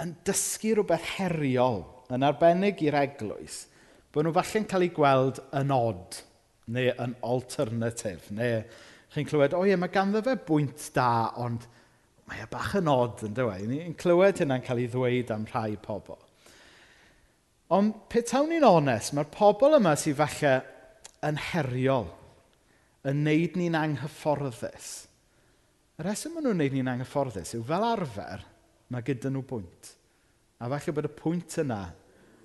yn 0.00 0.14
dysgu 0.26 0.76
rhywbeth 0.76 1.08
heriol 1.18 1.82
yn 2.14 2.24
arbennig 2.26 2.80
i'r 2.86 2.96
eglwys, 3.02 3.64
bod 4.10 4.26
nhw 4.26 4.34
falle'n 4.38 4.68
cael 4.70 4.86
ei 4.86 4.92
gweld 4.94 5.42
yn 5.60 5.74
odd, 5.74 6.20
neu 6.70 6.94
yn 7.02 7.16
alternatif, 7.26 8.30
neu 8.34 8.62
chi'n 9.14 9.26
clywed, 9.26 9.54
o 9.58 9.64
ie, 9.66 9.76
mae 9.78 9.92
ganddo 9.92 10.22
fe 10.24 10.36
bwynt 10.46 10.90
da, 10.94 11.10
ond 11.42 11.66
mae 12.30 12.44
e 12.44 12.48
bach 12.50 12.76
yn 12.78 12.90
od 12.90 13.24
yn 13.26 13.34
dweud. 13.34 13.66
Ni'n 13.66 13.96
clywed 13.98 14.42
hynna'n 14.44 14.62
cael 14.66 14.82
ei 14.84 14.90
ddweud 14.90 15.32
am 15.34 15.46
rhai 15.50 15.74
pobl. 15.82 16.18
Ond 17.74 17.94
pe 18.10 18.22
tawn 18.26 18.50
ni'n 18.50 18.66
onest, 18.66 19.14
mae'r 19.14 19.30
pobl 19.34 19.76
yma 19.78 19.96
sydd 19.98 20.18
falle 20.18 20.54
yn 21.26 21.38
heriol, 21.50 22.08
yn 23.10 23.22
neud 23.26 23.58
ni'n 23.58 23.78
anghyfforddus. 23.78 24.90
Y 25.98 26.06
reswm 26.06 26.36
maen 26.36 26.48
nhw'n 26.48 26.62
neud 26.62 26.76
ni'n 26.76 26.92
anghyfforddus 26.94 27.54
yw 27.58 27.64
fel 27.66 27.86
arfer, 27.86 28.44
mae 28.90 29.06
gyda 29.06 29.30
nhw 29.30 29.42
bwynt. 29.46 29.94
A 30.60 30.70
falle 30.70 30.94
bod 30.96 31.08
y 31.10 31.14
pwynt 31.18 31.58
yna 31.62 31.82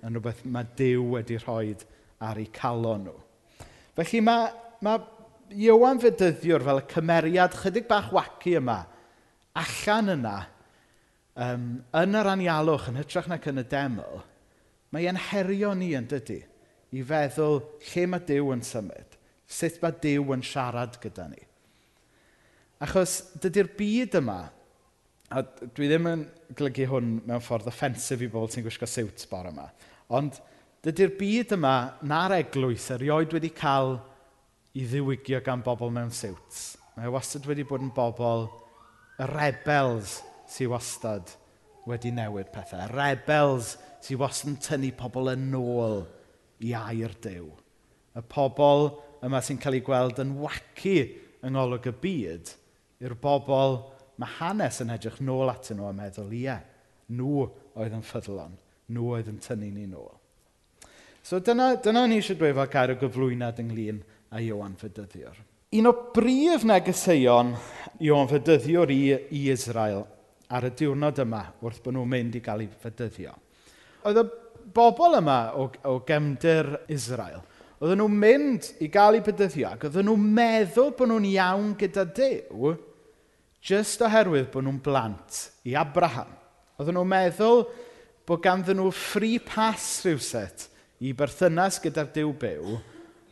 yn 0.06 0.14
rhywbeth 0.14 0.42
mae 0.50 0.66
Dyw 0.78 1.04
wedi 1.14 1.38
rhoi 1.42 1.74
ar 2.26 2.38
eu 2.40 2.50
calon 2.54 3.06
nhw. 3.06 3.16
Felly 3.96 4.22
mae, 4.24 4.50
mae 4.84 5.02
Iowan 5.54 6.00
Fedyddiwr 6.02 6.64
fel 6.66 6.80
y 6.80 6.86
cymeriad 6.90 7.54
chydig 7.60 7.86
bach 7.90 8.08
waci 8.14 8.56
yma, 8.58 8.80
allan 9.56 10.12
yna, 10.16 10.36
um, 11.38 11.66
yn 12.00 12.18
yr 12.18 12.30
anialwch, 12.32 12.88
yn 12.90 12.98
hytrach 13.00 13.28
nac 13.30 13.46
yn 13.50 13.62
y 13.62 13.66
deml, 13.70 14.22
mae 14.94 15.06
e'n 15.10 15.20
herio 15.28 15.72
ni 15.78 15.92
yn 15.98 16.08
dydy 16.10 16.40
i 16.96 17.04
feddwl 17.06 17.60
lle 17.90 18.06
mae 18.10 18.24
Dyw 18.26 18.50
yn 18.54 18.64
symud, 18.66 19.16
sut 19.46 19.78
mae 19.82 19.94
Dyw 20.02 20.34
yn 20.36 20.44
siarad 20.46 20.98
gyda 21.02 21.28
ni. 21.30 21.42
Achos 22.82 23.18
dydy'r 23.42 23.70
byd 23.78 24.18
yma, 24.20 24.40
a 25.32 25.42
dwi 25.74 25.88
ddim 25.90 26.10
yn 26.10 26.26
glygu 26.58 26.86
hwn 26.90 27.14
mewn 27.26 27.42
ffordd 27.42 27.70
offensif 27.70 28.22
i 28.22 28.28
bobl 28.30 28.50
sy'n 28.52 28.66
gwisgo 28.66 28.88
siwt 28.90 29.26
bore 29.30 29.50
yma, 29.54 29.70
ond 30.14 30.38
dydy'r 30.86 31.16
byd 31.18 31.56
yma 31.56 31.76
na'r 32.06 32.36
eglwys 32.40 32.90
erioed 32.94 33.34
wedi 33.34 33.50
cael 33.54 33.96
i 34.76 34.84
ddiwygio 34.84 35.40
gan 35.44 35.64
bobl 35.64 35.92
mewn 35.92 36.12
siwts. 36.12 36.76
Mae 36.96 37.10
wastad 37.12 37.46
wedi 37.48 37.64
bod 37.68 37.84
yn 37.84 37.92
bobl 37.96 38.46
y 39.16 39.28
rebels 39.30 40.18
sy'n 40.52 40.70
wastad 40.72 41.32
wedi 41.88 42.12
newid 42.12 42.50
pethau. 42.52 42.84
Y 42.84 42.92
rebels 42.92 43.74
sy'n 44.04 44.20
wastad 44.20 44.52
yn 44.52 44.60
tynnu 44.60 44.92
pobl 44.98 45.32
yn 45.32 45.48
ôl 45.56 46.02
i 46.64 46.74
air 46.76 47.16
dew. 47.24 47.48
Y 48.16 48.24
pobl 48.32 48.90
yma 49.24 49.40
sy'n 49.44 49.60
cael 49.60 49.78
ei 49.78 49.84
gweld 49.84 50.20
yn 50.22 50.36
wacu 50.42 50.96
yng 51.40 51.56
ngolwg 51.56 51.88
y 51.88 51.94
byd 52.02 52.52
i'r 53.04 53.16
bobl 53.20 53.80
mae 54.20 54.36
hanes 54.38 54.80
yn 54.84 54.92
edrych 54.92 55.18
nôl 55.24 55.52
atyn 55.52 55.80
nhw 55.80 55.88
a 55.90 55.94
meddwl, 55.96 56.32
ie, 56.32 56.56
nhw 57.12 57.48
oedd 57.76 57.96
yn 57.96 58.04
ffyddlon, 58.04 58.56
nhw 58.92 59.10
oedd 59.16 59.28
yn 59.32 59.40
tynnu 59.44 59.68
ni 59.72 59.84
nôl. 59.88 60.14
So 61.26 61.40
dyna, 61.42 61.74
dyna 61.82 62.06
ni 62.06 62.20
eisiau 62.20 62.38
dweud 62.38 62.56
fel 62.56 62.70
gair 62.72 62.92
o 62.94 62.98
gyflwynad 63.00 63.60
ynglyn 63.60 63.98
a 64.30 64.40
Iwan 64.42 64.76
Fydyddiwr. 64.78 65.38
Un 65.76 65.88
o 65.90 65.92
brif 66.14 66.64
negeseuon 66.66 67.54
Iwan 68.06 68.28
Fydyddiwr 68.30 68.92
i, 68.94 69.00
i 69.34 69.48
Israel 69.52 70.04
ar 70.54 70.68
y 70.68 70.72
diwrnod 70.78 71.18
yma 71.24 71.42
wrth 71.62 71.82
bod 71.82 71.96
nhw'n 71.96 72.10
mynd 72.10 72.38
i 72.38 72.42
gael 72.44 72.64
ei 72.64 72.70
fydyddio. 72.82 73.32
Oedd 74.06 74.20
y 74.22 74.24
bobl 74.76 75.18
yma 75.18 75.38
o, 75.58 75.68
o 75.90 75.98
gemdir 76.06 76.68
Israel, 76.92 77.42
oedden 77.80 78.00
nhw'n 78.00 78.20
mynd 78.22 78.70
i 78.82 78.90
gael 78.92 79.18
ei 79.18 79.24
bydyddio 79.26 79.72
ac 79.72 79.88
oedden 79.88 80.06
nhw'n 80.08 80.28
meddwl 80.38 80.92
bod 80.96 81.10
nhw'n 81.10 81.28
iawn 81.32 81.74
gyda 81.80 82.06
Dyw 82.16 82.76
jyst 83.66 84.04
oherwydd 84.06 84.52
bod 84.52 84.66
nhw'n 84.66 84.82
blant 84.84 85.42
i 85.66 85.74
Abraham. 85.78 86.30
Oedden 86.78 86.98
nhw'n 86.98 87.10
meddwl 87.10 87.66
bod 88.26 88.42
ganddyn 88.44 88.78
nhw 88.80 88.92
free 88.94 89.42
pass 89.42 90.04
rhywset 90.06 90.68
i 91.02 91.12
berthynas 91.16 91.80
gyda'r 91.82 92.12
Dyw 92.14 92.30
Byw 92.40 92.78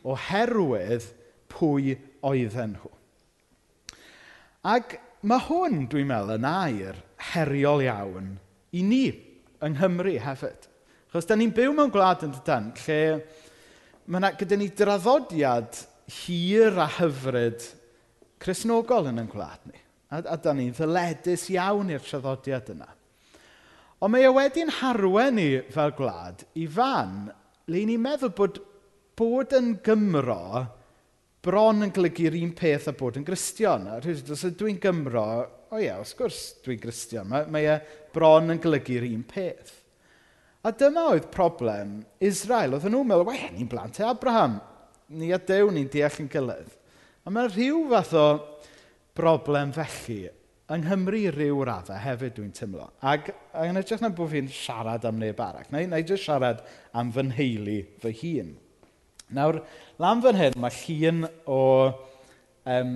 oherwydd 0.05 1.09
pwy 1.51 1.95
oedden 2.25 2.75
nhw. 2.75 2.91
Ac 4.65 4.97
mae 5.25 5.45
hwn, 5.47 5.85
dwi'n 5.89 6.09
meddwl, 6.09 6.37
yn 6.37 6.47
air 6.49 7.01
heriol 7.33 7.83
iawn 7.85 8.35
i 8.75 8.83
ni 8.85 9.05
yng 9.65 9.75
Nghymru 9.77 10.15
hefyd. 10.21 10.67
Chos 11.13 11.27
da 11.29 11.37
ni'n 11.37 11.53
byw 11.55 11.73
mewn 11.73 11.93
gwlad 11.93 12.25
yn 12.27 12.33
dydyn 12.35 12.71
lle 12.83 12.99
mae 14.05 14.19
yna 14.19 14.31
gyda 14.37 14.57
ni 14.59 14.67
draddodiad 14.69 15.79
hir 16.19 16.75
a 16.81 16.85
hyfryd 16.99 17.63
chrysnogol 18.41 19.09
yn 19.09 19.23
yn 19.23 19.31
gwlad 19.31 19.63
ni. 19.69 19.79
A, 20.13 20.21
a 20.21 20.35
da 20.37 20.53
ni'n 20.53 20.75
ddyledus 20.75 21.47
iawn 21.55 21.89
i'r 21.93 22.03
traddodiad 22.05 22.69
yna. 22.75 22.89
Ond 24.03 24.13
mae 24.13 24.27
e 24.27 24.33
wedi'n 24.35 24.73
harwen 24.81 25.39
ni 25.39 25.49
fel 25.73 25.95
gwlad 25.97 26.43
i 26.59 26.67
fan 26.69 27.29
le 27.71 27.85
ni'n 27.87 28.03
meddwl 28.03 28.33
bod 28.37 28.59
bod 29.17 29.53
yn 29.55 29.75
Gymro 29.85 30.65
bron 31.45 31.85
yn 31.85 31.93
golygu'r 31.93 32.37
un 32.39 32.53
peth 32.57 32.89
a 32.89 32.95
bod 32.97 33.19
yn 33.19 33.25
Gristion. 33.27 33.87
A 33.91 33.99
os 34.01 34.45
dwi'n 34.57 34.79
Gymro, 34.81 35.25
o 35.71 35.79
ie, 35.79 35.91
wrth 35.93 36.15
gwrs 36.19 36.39
dwi'n 36.65 36.81
Gristion, 36.81 37.27
mae, 37.29 37.49
mae 37.51 37.67
e 37.75 37.79
bron 38.15 38.53
yn 38.53 38.61
golygu'r 38.63 39.05
un 39.07 39.25
peth. 39.29 39.73
A 40.65 40.71
dyma 40.73 41.11
oedd 41.11 41.27
problem 41.33 41.99
Israel. 42.25 42.73
Oedden 42.73 42.95
nhw'n 42.95 43.11
meddwl, 43.11 43.27
we, 43.29 43.51
ni'n 43.53 43.69
blant 43.69 43.99
e 44.01 44.07
Abraham. 44.07 44.57
Ni 45.13 45.29
a 45.35 45.37
Dew 45.37 45.69
ni'n 45.69 45.91
deall 45.93 46.23
yn 46.23 46.31
gilydd. 46.33 46.73
A 47.25 47.33
mae 47.33 47.51
rhyw 47.51 47.83
fath 47.91 48.15
o 48.17 48.25
broblem 49.17 49.71
felly 49.75 50.23
yng 50.73 50.81
Nghymru 50.81 51.21
rhyw 51.29 51.61
raddau 51.69 52.01
hefyd 52.01 52.33
dwi'n 52.39 52.53
tymlo. 52.57 52.87
Ac 53.05 53.29
yn 53.61 53.77
edrych 53.77 54.01
na 54.01 54.09
bod 54.09 54.31
fi'n 54.31 54.49
siarad 54.49 55.05
am 55.05 55.19
neb 55.21 55.41
arall. 55.41 55.69
Na 55.69 55.83
i 55.85 56.01
jyst 56.01 56.25
siarad 56.25 56.63
am 56.97 57.11
fy 57.13 57.27
nheulu 57.29 57.77
fy 58.01 58.13
hun. 58.23 58.55
Nawr, 59.33 59.61
lan 60.01 60.21
fan 60.21 60.37
hyn, 60.37 60.57
mae 60.61 60.73
llun 60.83 61.25
o 61.49 61.61
um, 62.69 62.95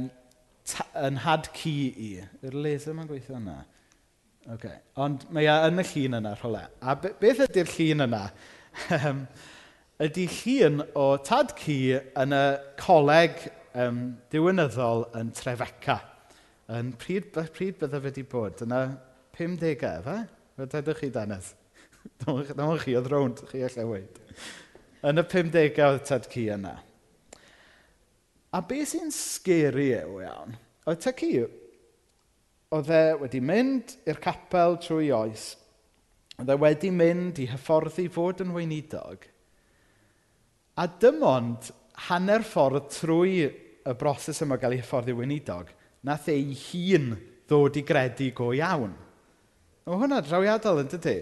yn 1.02 1.22
had 1.24 1.50
cu 1.56 1.74
i. 1.90 2.10
Yw'r 2.44 2.58
laser 2.66 2.94
mae'n 2.98 3.10
gweithio 3.10 3.40
yna? 3.40 3.58
Okay. 4.54 4.78
Ond 5.02 5.26
mae 5.34 5.50
e 5.50 5.56
yn 5.70 5.82
y 5.82 5.86
llun 5.92 6.20
yna, 6.20 6.36
rhywle. 6.38 6.66
A 6.82 6.96
beth 7.00 7.44
ydy'r 7.48 7.74
llun 7.74 8.06
yna? 8.06 8.24
ydy 10.06 10.28
llun 10.38 10.84
o 10.98 11.08
tad 11.26 11.56
cu 11.60 11.80
yn 11.98 12.36
y 12.38 12.44
coleg 12.80 13.42
um, 13.74 14.04
diwynyddol 14.32 15.08
yn 15.20 15.34
Trefeca. 15.36 16.00
Yn 16.70 16.94
pryd, 17.02 17.32
pryd 17.34 17.80
bydde 17.82 17.96
fe 17.98 18.06
wedi 18.06 18.26
bod? 18.30 18.62
Yna 18.66 18.84
50au, 19.38 20.04
fe? 20.06 20.20
Fe 20.60 20.70
ddedwch 20.70 21.04
chi 21.04 21.14
danedd. 21.14 21.54
Dwi'n 22.22 22.82
chi 22.84 22.96
oedd 23.00 23.10
rownd, 23.12 23.42
chi 23.50 23.66
allai 23.66 23.88
weid 23.90 24.22
yn 25.08 25.22
y 25.22 25.26
50au 25.32 25.86
oedd 25.86 26.06
tad 26.08 26.28
cu 26.32 26.44
yna. 26.56 26.76
A 28.50 28.62
be 28.66 28.82
sy'n 28.88 29.12
sgeri 29.14 29.92
yw 30.00 30.20
iawn, 30.26 30.56
oedd 30.90 31.02
tad 31.06 31.18
cu, 31.20 31.46
oedd 32.76 32.92
e 32.94 33.02
wedi 33.22 33.42
mynd 33.46 33.96
i'r 34.10 34.20
capel 34.22 34.80
trwy 34.82 35.12
oes, 35.16 35.52
oedd 36.40 36.52
e 36.52 36.58
wedi 36.60 36.92
mynd 36.94 37.40
i 37.44 37.48
hyfforddi 37.52 38.08
fod 38.12 38.44
yn 38.44 38.56
weinidog, 38.56 39.26
a 40.80 40.86
dim 41.02 41.24
ond 41.28 41.72
hanner 42.08 42.46
ffordd 42.48 42.88
trwy 42.96 43.34
y 43.46 43.96
broses 44.00 44.42
yma 44.46 44.58
gael 44.60 44.78
ei 44.78 44.82
hyfforddi 44.82 45.16
weinidog, 45.16 45.72
nath 46.08 46.30
e 46.32 46.38
ei 46.40 46.56
hun 46.70 47.14
ddod 47.50 47.80
i 47.80 47.84
gredu 47.86 48.30
go 48.36 48.52
iawn. 48.56 48.94
Mae 49.86 50.00
hwnna 50.00 50.22
drawiadol 50.24 50.84
yn 50.84 50.92
dydy 50.92 51.18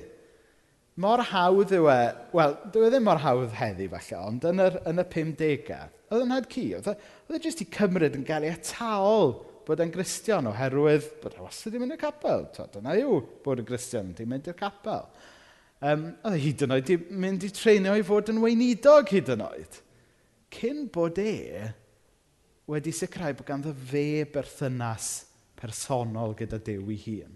mor 1.01 1.21
hawdd 1.29 1.73
yw 1.77 1.89
e, 1.91 1.99
wel, 2.35 2.55
dyw 2.73 2.87
e 2.87 2.89
ddim 2.93 3.05
mor 3.05 3.21
hawdd 3.21 3.53
heddi 3.59 3.87
falle, 3.91 4.21
ond 4.31 4.47
yn, 4.49 4.63
yr, 4.63 4.79
yn 4.89 5.03
y 5.03 5.05
50au, 5.13 5.89
oedd 6.09 6.23
yn 6.23 6.33
had 6.33 6.49
cu, 6.51 6.65
oedd 6.79 6.89
e, 6.89 6.95
oedd 7.27 7.37
e 7.37 7.43
jyst 7.43 7.61
i 7.61 7.69
cymryd 7.77 8.17
yn 8.17 8.25
gael 8.27 8.47
ei 8.47 8.55
ataol 8.55 9.35
bod 9.67 9.81
e'n 9.83 9.91
gristion 9.91 10.47
oherwydd 10.49 11.09
bod 11.21 11.35
e 11.35 11.43
wastad 11.43 11.73
wedi 11.73 11.81
mynd 11.83 11.97
i'r 11.97 12.01
capel. 12.01 12.45
Dyna 12.73 12.95
yw 13.01 13.19
bod 13.43 13.61
yn 13.61 13.67
gristion, 13.67 14.13
ti'n 14.15 14.29
mynd 14.31 14.47
i'r 14.47 14.57
capel. 14.57 15.09
Um, 15.83 16.07
oedd 16.25 16.37
e 16.37 16.41
hyd 16.41 16.63
yn 16.65 16.73
oed 16.73 16.89
wedi 16.89 17.19
mynd 17.25 17.45
i 17.45 17.51
treinio 17.53 17.93
i 17.99 18.05
fod 18.07 18.31
yn 18.33 18.41
weinidog 18.41 19.11
hyd 19.13 19.33
yn 19.35 19.43
oed. 19.45 19.77
Cyn 20.55 20.87
bod 20.93 21.19
e 21.21 21.35
wedi 22.71 22.93
sicrhau 22.95 23.35
bod 23.37 23.47
ganddo 23.47 23.75
fe 23.91 24.23
berthynas 24.31 25.11
personol 25.59 26.33
gyda 26.39 26.59
Dew 26.63 26.89
ei 26.95 27.01
hun. 27.03 27.35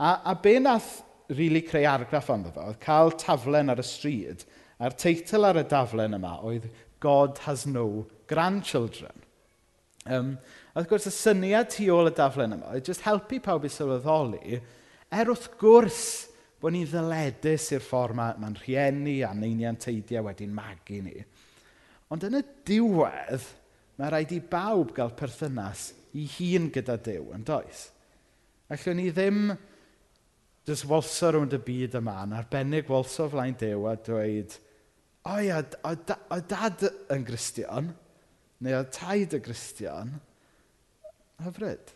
A, 0.00 0.32
a 0.32 0.34
be 0.34 0.56
nath 0.58 1.02
really 1.30 1.62
creu 1.66 1.86
argraff 1.88 2.30
ond 2.32 2.50
fo, 2.52 2.68
oedd 2.70 2.80
cael 2.82 3.12
taflen 3.20 3.72
ar 3.72 3.82
y 3.82 3.86
stryd, 3.86 4.44
a'r 4.82 4.96
teitl 4.98 5.46
ar 5.48 5.60
y 5.60 5.66
daflen 5.68 6.18
yma 6.18 6.38
oedd 6.46 6.68
God 7.02 7.38
has 7.46 7.66
no 7.66 8.06
grandchildren. 8.30 9.14
Um, 10.06 10.34
a 10.72 10.80
wrth 10.80 10.90
gwrs, 10.90 11.06
y 11.10 11.14
syniad 11.14 11.70
tu 11.70 11.86
ôl 11.94 12.10
y 12.10 12.14
daflen 12.16 12.56
yma, 12.58 12.74
oedd 12.74 12.90
just 12.90 13.04
helpu 13.06 13.40
pawb 13.42 13.66
i 13.66 13.70
sylweddoli, 13.72 14.60
er 15.12 15.30
wrth 15.30 15.50
gwrs 15.60 16.02
bod 16.62 16.76
ni'n 16.76 16.86
ddyledus 16.90 17.72
i'r 17.74 17.82
ffordd 17.82 18.18
mae'n 18.18 18.42
ma 18.42 18.52
rhieni 18.60 19.16
a 19.26 19.32
neinian 19.34 19.78
teidiau 19.82 20.28
wedi'n 20.28 20.54
magu 20.54 21.00
ni. 21.02 21.16
Ond 22.12 22.26
yn 22.28 22.38
y 22.38 22.42
diwedd, 22.68 23.48
mae 23.98 24.12
rhaid 24.12 24.34
i 24.36 24.38
bawb 24.52 24.92
gael 24.94 25.14
perthynas 25.18 25.90
i 26.18 26.26
hun 26.36 26.68
gyda 26.72 26.98
Dyw, 27.02 27.32
yn 27.34 27.44
does? 27.48 27.86
Allwn 28.72 28.98
ni 29.00 29.10
ddim 29.12 29.52
jyst 30.68 30.86
walso 30.90 31.32
rownd 31.34 31.56
y 31.56 31.60
byd 31.62 31.96
yma 31.98 32.20
yn 32.26 32.36
arbennig 32.38 32.90
wolso 32.90 33.26
flaen 33.30 33.56
dew 33.58 33.86
a 33.90 33.96
dweud, 33.98 34.54
o 35.26 35.38
ia, 35.42 35.58
o 35.86 36.38
dad 36.50 36.84
yn 37.14 37.26
Gristion, 37.26 37.90
neu 38.62 38.78
o 38.78 38.84
taid 38.94 39.34
y 39.34 39.42
Gristion, 39.42 40.14
hyfryd. 41.42 41.94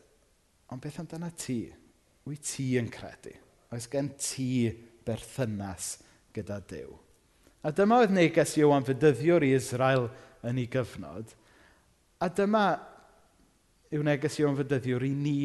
Ond 0.75 0.82
beth 0.82 0.99
amdana 1.02 1.30
ti? 1.38 1.61
Wyt 2.26 2.42
ti 2.42 2.73
yn 2.80 2.90
credu? 2.90 3.35
Oes 3.75 3.87
gen 3.90 4.11
ti 4.18 4.70
berthynas 5.06 5.96
gyda 6.35 6.58
Dyw? 6.66 6.90
A 7.66 7.70
dyma 7.75 8.00
oedd 8.02 8.14
neges 8.14 8.56
Iwan 8.58 8.87
fydyddiwr 8.87 9.46
i 9.46 9.54
Israel 9.56 10.08
yn 10.46 10.58
ei 10.62 10.68
gyfnod. 10.70 11.32
A 12.23 12.28
dyma 12.30 12.66
yw 13.94 14.04
neges 14.06 14.38
Iwan 14.42 14.58
fydyddiwr 14.58 15.06
i 15.06 15.12
ni 15.14 15.38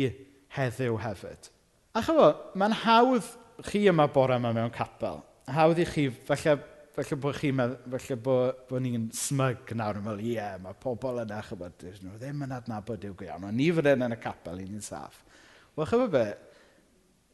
heddiw 0.57 0.97
hefyd. 1.01 1.49
A 1.91 1.99
chyfo, 1.99 2.27
mae'n 2.55 2.73
hawdd 2.85 3.25
chi 3.67 3.81
yma 3.91 4.05
bore 4.11 4.37
yma 4.39 4.53
mewn 4.55 4.71
capel. 4.71 5.19
Hawdd 5.51 5.81
i 5.83 5.85
chi, 5.89 6.05
falle, 6.27 6.53
falle 6.95 7.17
bod 7.19 7.35
chi, 7.35 7.51
falle 7.51 8.17
bod, 8.23 8.61
bod 8.69 8.85
ni'n 8.85 9.09
smyg 9.15 9.73
nawr 9.75 9.99
yn 9.99 10.05
meddwl, 10.05 10.23
ie, 10.23 10.37
yeah, 10.37 10.55
mae 10.63 10.77
pobl 10.79 11.19
yna, 11.25 11.41
chybod, 11.49 11.83
nhw 11.99 12.15
ddim 12.21 12.45
yn 12.47 12.55
adnabod 12.55 13.03
i'w 13.09 13.17
gwion, 13.19 13.49
ond 13.49 13.59
ni 13.59 13.67
fod 13.75 13.91
yn 13.91 14.07
y 14.07 14.19
capel, 14.23 14.63
i 14.63 14.69
ni'n 14.69 14.85
saff. 14.85 15.19
Wel, 15.75 15.89
chyfo 15.89 16.07
be, 16.15 16.25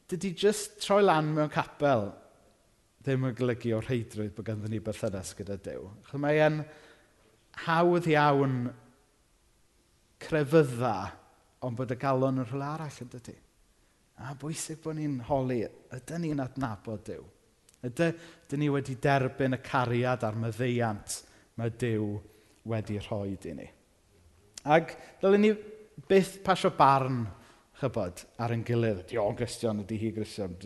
dydy 0.10 0.34
just 0.42 0.80
troi 0.82 1.04
lan 1.06 1.30
mewn 1.38 1.54
capel 1.54 2.10
ddim 3.06 3.30
yn 3.30 3.38
golygu 3.38 3.78
o'r 3.78 3.86
rheidrwydd 3.92 4.34
bod 4.36 4.50
ganddyn 4.50 4.74
ni 4.74 4.82
berthynas 4.84 5.38
gyda 5.38 5.62
Dyw. 5.70 5.86
Chyfo, 6.10 6.26
mae'n 6.26 6.64
hawdd 7.68 8.10
iawn 8.10 8.62
crefydda, 10.26 10.96
ond 11.62 11.78
bod 11.78 11.94
y 11.94 12.02
galon 12.02 12.42
yn 12.42 12.50
rhywle 12.50 12.74
arall 12.74 13.04
yn 13.06 13.14
dydy. 13.14 13.44
A 14.18 14.34
bwysig 14.40 14.80
bod 14.82 14.98
ni'n 14.98 15.20
holi, 15.28 15.62
ydyn 15.94 16.24
ni'n 16.26 16.42
adnabod 16.42 17.04
Dyw. 17.06 17.26
Ydyn 17.86 18.62
ni 18.62 18.70
wedi 18.74 18.96
derbyn 19.02 19.56
y 19.56 19.62
cariad 19.62 20.26
a'r 20.26 20.40
myddeiant 20.42 21.20
mae 21.58 21.74
Dyw 21.78 22.08
wedi 22.68 22.98
rhoi 23.06 23.36
i 23.38 23.54
ni. 23.58 23.68
Ac 24.68 24.96
dylwn 25.22 25.46
ni 25.46 25.54
byth 26.10 26.40
pasio 26.46 26.74
barn, 26.78 27.22
chybod, 27.80 28.26
ar 28.42 28.54
ein 28.56 28.66
gilydd. 28.66 29.06
Di 29.08 29.22
o'n 29.22 29.38
gristion, 29.38 29.86
ydy 29.86 30.02
hi 30.02 30.12
gristion. 30.16 30.58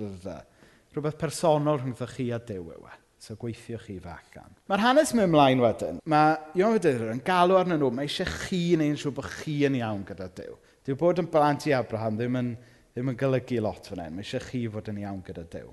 Rhywbeth 0.92 1.20
personol 1.20 1.78
rhwngddo 1.78 2.08
chi 2.16 2.32
a 2.32 2.40
Dyw 2.40 2.74
yw 2.76 2.88
e. 2.88 2.98
So 3.22 3.36
gweithio 3.38 3.78
chi 3.78 4.00
fe 4.02 4.10
allan. 4.10 4.56
Mae'r 4.72 4.82
hanes 4.82 5.12
mewn 5.14 5.28
ymlaen 5.30 5.60
wedyn. 5.62 6.00
Mae 6.10 6.40
Ion 6.58 6.74
Fydwyr 6.74 7.12
yn 7.12 7.20
galw 7.22 7.60
arnyn 7.60 7.78
nhw. 7.78 7.92
Mae 7.94 8.08
eisiau 8.10 8.32
chi 8.48 8.64
neu'n 8.80 8.98
siŵr 8.98 9.14
bod 9.20 9.28
chi 9.36 9.60
yn 9.68 9.78
iawn 9.78 10.02
gyda 10.08 10.26
Dyw. 10.40 10.56
Dyw 10.88 10.98
bod 10.98 11.22
yn 11.22 11.30
blant 11.30 11.68
i 11.70 11.76
Abraham 11.78 12.18
ddim 12.18 12.40
yn 12.40 12.50
Ddim 12.92 13.14
yn 13.14 13.20
golygu 13.20 13.62
lot 13.64 13.88
fan 13.88 14.04
hyn. 14.04 14.18
Mae 14.18 14.26
eisiau 14.26 14.44
chi 14.44 14.66
fod 14.72 14.90
yn 14.92 15.00
iawn 15.04 15.22
gyda 15.26 15.46
Dyw. 15.54 15.70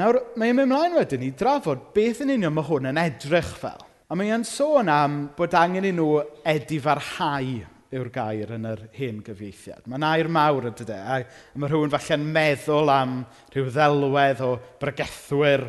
Nawr, 0.00 0.18
mae'n 0.40 0.56
mynd 0.56 0.66
ymlaen 0.66 0.96
wedyn 0.96 1.26
i 1.26 1.34
drafod 1.36 1.90
beth 1.94 2.22
yn 2.24 2.32
union 2.38 2.54
mae 2.56 2.66
hwn 2.66 2.88
yn 2.90 3.00
edrych 3.02 3.52
fel. 3.60 3.82
A 4.08 4.16
mae 4.16 4.32
e'n 4.32 4.46
sôn 4.48 4.88
am 4.92 5.18
bod 5.36 5.54
angen 5.56 5.86
i 5.88 5.92
nhw 5.94 6.22
edifarhau 6.48 7.60
yw'r 7.92 8.08
gair 8.12 8.54
yn 8.56 8.66
yr 8.70 8.82
hen 8.96 9.20
gyfieithiad. 9.24 9.84
Mae'n 9.88 10.06
air 10.08 10.30
mawr 10.32 10.70
ydy 10.70 10.86
de, 10.88 10.96
a 10.96 11.20
mae 11.60 11.70
rhywun 11.70 11.92
falle'n 11.92 12.24
meddwl 12.34 12.92
am 12.92 13.18
rhyw 13.52 13.68
ddelwedd 13.68 14.42
o 14.46 14.50
bregethwyr 14.80 15.66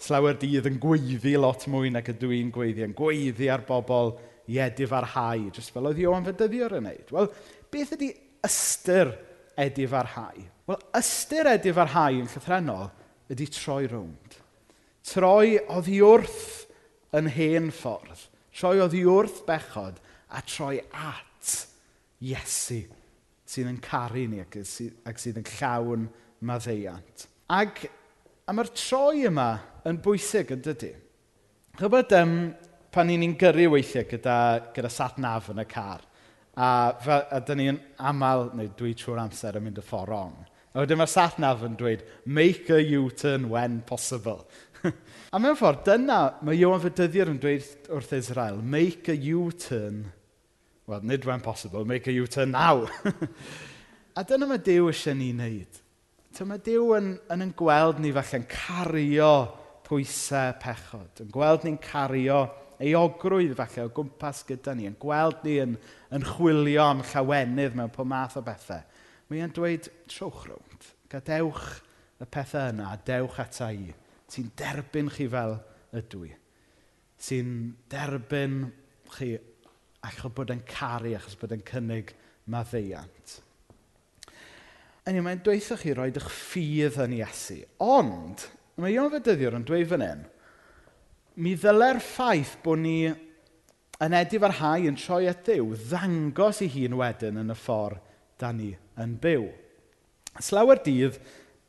slawer 0.00 0.36
dydd 0.40 0.68
yn 0.70 0.80
gweiddi 0.80 1.36
lot 1.40 1.68
mwy 1.72 1.92
nag 1.92 2.08
ydw 2.12 2.32
i'n 2.36 2.52
gweiddi, 2.52 2.84
yn 2.84 2.96
gweiddi 2.96 3.48
ar 3.52 3.64
bobl 3.68 4.14
i 4.48 4.60
edifarhau, 4.62 5.50
jyst 5.52 5.72
fel 5.74 5.88
oedd 5.90 6.00
Iwan 6.00 6.26
Fedyddiwr 6.26 6.78
yn 6.78 6.88
neud. 6.88 7.12
Wel, 7.12 7.30
beth 7.72 7.94
ydy 7.96 8.12
ystyr 8.46 9.12
edifarhau. 9.56 10.44
Wel, 10.66 10.80
ystyr 10.98 11.48
edifarhau 11.54 12.20
yn 12.20 12.28
llythrenol 12.30 12.90
ydy 13.32 13.46
troi 13.54 13.86
rownd. 13.90 14.38
Troi 15.06 15.56
oddi 15.72 16.00
wrth 16.04 16.66
yn 17.16 17.30
hen 17.32 17.70
ffordd. 17.74 18.26
Troi 18.56 18.80
oddi 18.84 19.04
wrth 19.08 19.42
bechod 19.46 20.00
a 20.34 20.42
troi 20.42 20.80
at 20.92 21.22
Iesu 22.24 22.80
sydd 23.46 23.68
yn 23.70 23.80
caru 23.84 24.24
ni 24.26 24.40
ac, 24.42 24.56
ac 25.06 25.20
sydd 25.20 25.38
yn 25.42 25.48
llawn 25.58 26.06
maddeiant. 26.48 27.26
Ac 27.52 27.84
a 28.46 28.54
mae'r 28.56 28.72
troi 28.74 29.26
yma 29.28 29.50
yn 29.86 30.00
bwysig 30.02 30.50
yn 30.56 30.64
dydy. 30.64 30.92
Chybod 31.76 32.14
um, 32.16 32.34
pan 32.90 33.10
ni'n 33.10 33.36
gyrru 33.38 33.68
weithiau 33.74 34.08
gyda, 34.08 34.36
gyda 34.74 34.90
sat 34.90 35.20
naf 35.22 35.52
yn 35.52 35.62
y 35.62 35.68
car– 35.70 36.04
A, 36.56 36.68
fe, 37.04 37.16
a 37.28 37.40
dyn 37.44 37.60
ni'n 37.60 37.78
aml, 38.10 38.50
neu 38.56 38.70
dwi 38.78 38.94
trwy'r 38.96 39.20
amser 39.26 39.58
yn 39.58 39.66
mynd 39.66 39.80
y 39.80 39.84
ffordd 39.84 40.08
wrong. 40.08 40.36
A 40.72 40.82
wedyn 40.82 40.98
mae'r 41.00 41.08
satnaf 41.12 41.64
yn 41.64 41.76
dweud, 41.76 42.04
make 42.24 42.72
a 42.72 42.80
U-turn 42.96 43.50
when 43.52 43.82
possible. 43.88 44.46
a 45.32 45.40
mewn 45.40 45.56
ffordd, 45.56 45.82
dyna 45.84 46.20
mae 46.44 46.58
Iwan 46.60 46.82
Fydyddi'r 46.82 47.32
yn 47.32 47.40
dweud 47.40 47.90
wrth 47.96 48.12
Israel, 48.16 48.60
make 48.60 49.12
a 49.12 49.16
U-turn, 49.16 50.02
well, 50.88 51.00
nid 51.04 51.24
when 51.28 51.44
possible, 51.44 51.84
make 51.84 52.08
a 52.08 52.16
U-turn 52.16 52.52
now. 52.56 52.84
a 54.16 54.24
dyna 54.24 54.48
mae 54.48 54.60
Dyw 54.64 54.90
eisiau 54.92 55.16
ni 55.16 55.30
wneud. 55.34 55.80
Ta 56.36 56.44
mae 56.48 56.60
Dyw 56.60 56.92
yn, 56.98 57.14
yn, 57.32 57.46
yn 57.46 57.56
gweld 57.56 58.00
ni 58.00 58.12
falle'n 58.16 58.48
cario 58.48 59.32
pwysau 59.86 60.56
pechod, 60.60 61.24
yn 61.24 61.32
gweld 61.32 61.64
ni'n 61.64 61.80
cario 61.80 62.46
euogrwydd 62.82 63.56
falle 63.56 63.86
o 63.86 63.92
gwmpas 63.96 64.42
gyda 64.48 64.74
ni, 64.76 64.86
yn 64.90 64.98
gweld 65.00 65.44
ni 65.46 65.56
yn, 65.62 65.76
yn 66.14 66.26
chwilio 66.34 66.84
am 66.84 67.02
llawenydd 67.06 67.76
mewn 67.78 67.92
pob 67.94 68.08
math 68.10 68.36
o 68.40 68.44
bethau, 68.44 68.82
mae 69.30 69.44
e'n 69.44 69.54
dweud, 69.56 69.88
trwch 70.10 70.44
rownd, 70.50 70.90
gadewch 71.12 71.64
y 72.20 72.28
pethau 72.28 72.72
yna, 72.72 72.92
dewch 73.06 73.40
ata 73.42 73.70
i. 73.72 73.94
sy'n 74.26 74.48
derbyn 74.58 75.08
chi 75.14 75.28
fel 75.30 75.52
ydw 75.94 76.24
i. 76.26 76.32
sy'n 77.22 77.50
derbyn 77.90 78.64
chi 79.14 79.36
achos 80.06 80.32
bod 80.34 80.50
yn 80.52 80.62
caru, 80.68 81.14
achos 81.16 81.38
bod 81.38 81.54
yn 81.54 81.62
cynnig 81.66 82.12
maddeiant. 82.52 83.36
Yn 85.06 85.20
mae'n 85.22 85.42
dweithio 85.46 85.78
chi 85.78 85.94
roed 85.94 86.18
eich 86.18 86.30
ffydd 86.34 86.98
yn 87.04 87.14
Iesu. 87.20 87.60
Ond, 87.86 88.42
mae 88.82 88.96
Ion 88.96 89.12
Fedyddiwr 89.12 89.54
yn 89.58 89.66
dweud 89.66 89.88
fan 89.92 90.02
hyn, 90.02 90.24
mi 91.36 91.52
ddylai'r 91.58 92.00
ffaith 92.00 92.56
bod 92.64 92.80
ni 92.80 92.98
yn 93.06 94.16
edif 94.16 94.44
ar 94.46 94.56
hau 94.60 94.88
yn 94.88 94.96
troi 95.00 95.26
at 95.30 95.44
ddiw, 95.44 95.74
ddangos 95.88 96.62
i 96.64 96.68
hun 96.72 96.96
wedyn 97.00 97.40
yn 97.42 97.52
y 97.52 97.56
ffordd 97.56 98.00
da 98.40 98.52
ni 98.52 98.72
yn 99.00 99.14
byw. 99.20 99.46
Slawer 100.44 100.80
dydd, 100.84 101.16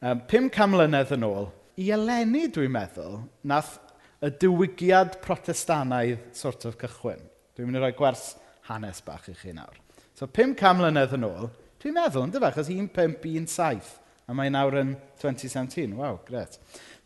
um, 0.03 0.23
500 0.27 0.71
mlynedd 0.71 1.13
yn 1.15 1.27
ôl, 1.27 1.49
i 1.79 1.91
eleni 1.95 2.47
dwi'n 2.51 2.73
meddwl, 2.73 3.21
nath 3.47 3.77
y 4.23 4.31
diwygiad 4.41 5.19
protestanaidd 5.23 6.33
sort 6.35 6.65
of 6.67 6.79
cychwyn. 6.81 7.21
Dwi'n 7.55 7.69
mynd 7.69 7.79
i 7.79 7.83
roi 7.83 7.93
gwers 7.95 8.33
hanes 8.67 8.99
bach 9.05 9.29
i 9.31 9.35
chi 9.37 9.53
nawr. 9.55 9.77
So 10.17 10.27
500 10.27 10.79
mlynedd 10.79 11.15
yn 11.15 11.27
ôl, 11.27 11.51
dwi'n 11.83 11.95
meddwl, 11.95 12.27
yn 12.27 12.35
dyfa, 12.35 12.51
achos 12.51 12.71
1517, 12.73 13.95
a 14.27 14.35
mae 14.35 14.51
nawr 14.51 14.79
yn 14.81 14.95
2017, 15.21 15.95
waw, 15.95 16.19
gret. 16.27 16.57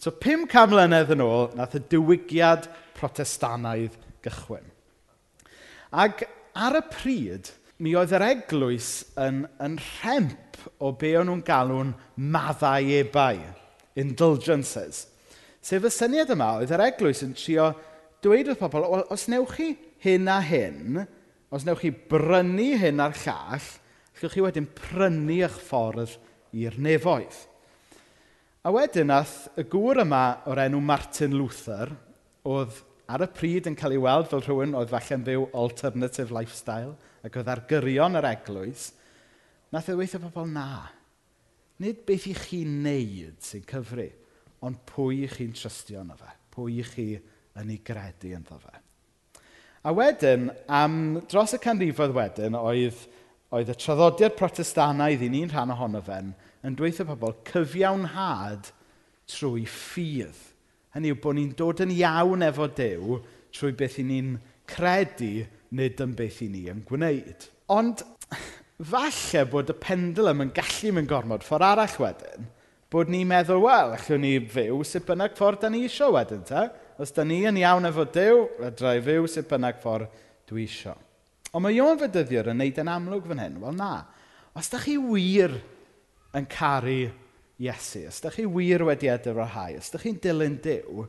So 0.02 0.10
500 0.10 0.72
mlynedd 0.72 1.12
yn 1.14 1.22
ôl, 1.22 1.52
nath 1.54 1.76
y 1.78 1.82
diwygiad 1.92 2.66
protestanaidd 2.98 4.00
gychwyn. 4.26 4.66
Ac 5.94 6.24
ar 6.58 6.80
y 6.80 6.82
pryd, 6.90 7.52
mi 7.86 7.94
oedd 7.98 8.16
yr 8.18 8.26
eglwys 8.26 8.88
yn, 9.22 9.44
yn 9.62 9.76
rhemp 9.78 10.58
o 10.82 10.90
be 10.98 11.12
o'n 11.20 11.30
nhw'n 11.30 11.44
galw'n 11.46 11.94
maddau 12.34 12.90
ebau, 12.98 13.44
indulgences. 14.02 15.04
Sef 15.62 15.86
y 15.86 15.94
syniad 15.94 16.34
yma, 16.34 16.56
oedd 16.58 16.74
yr 16.74 16.86
eglwys 16.88 17.22
yn 17.28 17.38
trio 17.38 17.70
dweud 18.26 18.50
wrth 18.50 18.64
pobl, 18.64 18.90
os 19.06 19.28
newch 19.30 19.54
chi 19.60 19.70
hyn 20.02 20.34
a 20.34 20.40
hyn, 20.42 21.04
os 21.54 21.68
newch 21.68 21.86
chi 21.86 21.94
brynu 21.94 22.72
hyn 22.82 23.06
a'r 23.06 23.14
llall, 23.22 23.70
allwch 24.18 24.34
chi 24.34 24.48
wedyn 24.50 24.70
prynu 24.82 25.44
eich 25.46 25.62
ffordd 25.70 26.18
i'r 26.58 26.82
nefoedd. 26.82 27.51
A 28.62 28.70
wedyn 28.70 29.08
nath 29.10 29.48
y 29.58 29.64
gŵr 29.66 30.04
yma 30.04 30.46
o'r 30.46 30.60
enw 30.68 30.78
Martin 30.86 31.34
Luther, 31.34 31.90
oedd 32.46 32.76
ar 33.10 33.24
y 33.26 33.28
pryd 33.34 33.66
yn 33.72 33.78
cael 33.78 33.96
ei 33.96 34.02
weld 34.04 34.28
fel 34.30 34.44
rhywun 34.46 34.76
oedd 34.78 34.92
falle'n 34.92 35.24
byw 35.26 35.48
alternative 35.58 36.30
lifestyle, 36.36 36.92
ac 37.26 37.40
oedd 37.42 37.50
ar 37.50 37.64
gyrion 37.72 38.20
yr 38.20 38.28
eglwys, 38.30 38.92
nath 39.74 39.90
e 39.90 39.96
weithio 39.98 40.22
pobl 40.28 40.54
na. 40.54 40.68
Nid 41.82 42.04
beth 42.06 42.28
i 42.30 42.36
chi 42.38 42.60
wneud 42.68 43.42
sy'n 43.42 43.66
cyfru, 43.72 44.06
ond 44.62 44.78
pwy 44.94 45.24
i 45.26 45.32
chi'n 45.34 45.58
trystio 45.58 46.06
yno 46.06 46.20
fe, 46.22 46.30
pwy 46.54 46.78
i 46.84 46.86
chi 46.86 47.08
yn 47.18 47.74
ei 47.74 47.82
gredu 47.82 48.36
ynddo 48.38 48.62
fe. 48.62 48.76
A 49.90 49.96
wedyn, 49.98 50.52
am 50.70 51.18
dros 51.26 51.58
y 51.58 51.64
canrifoedd 51.66 52.14
wedyn, 52.14 52.62
oedd, 52.62 53.08
oedd 53.58 53.74
y 53.74 53.80
traddodiad 53.82 54.38
protestanaidd 54.38 55.26
i 55.26 55.34
ni'n 55.34 55.50
rhan 55.50 55.74
ohono 55.74 56.06
fe'n, 56.06 56.30
yn 56.68 56.78
dweud 56.78 57.02
y 57.02 57.08
pobl, 57.08 57.36
cyfiawnhad 57.48 58.72
trwy 59.32 59.66
ffydd. 59.70 60.40
Hynny 60.96 61.14
yw 61.14 61.20
bod 61.24 61.38
ni'n 61.38 61.54
dod 61.58 61.82
yn 61.86 61.94
iawn 61.96 62.46
efo 62.46 62.68
Dyw 62.78 63.20
trwy 63.56 63.74
beth 63.80 64.00
i 64.02 64.06
ni'n 64.08 64.34
credu, 64.70 65.46
nid 65.76 66.02
yn 66.04 66.16
beth 66.18 66.42
i 66.44 66.50
ni 66.52 66.66
yn 66.72 66.82
gwneud. 66.88 67.48
Ond 67.72 68.04
falle 68.92 69.46
bod 69.52 69.72
y 69.72 69.78
pendulum 69.80 70.44
yn 70.46 70.54
gallu 70.56 70.96
mynd 70.96 71.10
gormod 71.10 71.46
ffordd 71.46 71.68
arall 71.68 71.98
wedyn, 72.02 72.50
bod 72.92 73.12
ni'n 73.12 73.30
meddwl, 73.30 73.62
wel, 73.64 73.94
allwn 73.96 74.26
ni 74.26 74.34
fyw 74.52 74.82
sut 74.88 75.06
bynnag 75.08 75.38
ffordd 75.38 75.62
da 75.64 75.72
ni 75.72 75.86
isio 75.88 76.12
wedyn, 76.16 76.44
te? 76.48 76.66
Os 77.02 77.14
da 77.16 77.24
ni 77.26 77.40
yn 77.48 77.60
iawn 77.62 77.88
efo 77.88 78.06
Dyw, 78.06 78.44
fedra 78.60 78.98
i 78.98 79.04
fyw 79.06 79.30
sut 79.32 79.48
bynnag 79.50 79.80
ffordd 79.82 80.12
dwi 80.50 80.66
isio. 80.68 80.98
Ond 81.52 81.66
mae 81.66 81.76
Ion 81.76 82.00
Fedyddiwr 82.00 82.52
yn 82.52 82.60
neud 82.62 82.80
yn 82.80 82.92
amlwg 82.92 83.28
fan 83.28 83.42
hyn, 83.44 83.60
wel 83.64 83.76
na, 83.76 83.94
os 84.56 84.70
da 84.72 84.80
chi 84.80 84.98
wir 85.00 85.56
yn 86.38 86.48
caru 86.52 87.02
Iesu, 87.62 88.08
os 88.10 88.18
ydych 88.24 88.40
chi 88.40 88.46
wir 88.50 88.82
wedi 88.88 89.10
edryfhau, 89.12 89.76
os 89.78 89.92
ydych 89.92 90.06
chi'n 90.08 90.22
dilyn 90.24 90.56
Dyw, 90.64 91.04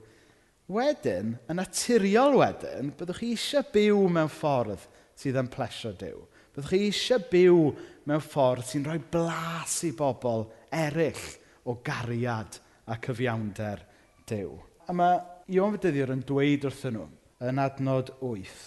wedyn, 0.72 1.36
yn 1.48 1.56
naturiol 1.56 2.36
wedyn, 2.42 2.90
byddwch 2.98 3.22
chi 3.22 3.30
eisiau 3.32 3.64
byw 3.72 4.02
mewn 4.12 4.28
ffordd 4.32 4.84
sydd 5.16 5.38
yn 5.40 5.48
plesio 5.52 5.94
Dyw. 5.96 6.18
Byddwch 6.52 6.74
chi 6.74 6.82
eisiau 6.90 7.24
byw 7.32 7.62
mewn 8.10 8.24
ffordd 8.26 8.68
sy'n 8.68 8.84
rhoi 8.84 8.98
blas 9.14 9.78
i 9.88 9.94
bobl 9.96 10.44
eraill 10.76 11.24
o 11.64 11.78
gariad 11.86 12.60
a 12.84 12.98
cyfiawnder 13.00 13.86
Dyw. 14.28 14.52
A 14.90 14.96
mae 14.96 15.20
Iwan 15.56 15.72
Fydyddiwr 15.78 16.12
yn 16.18 16.26
dweud 16.28 16.68
wrthyn 16.68 16.98
nhw 16.98 17.08
yn 17.48 17.62
adnod 17.62 18.12
8. 18.20 18.58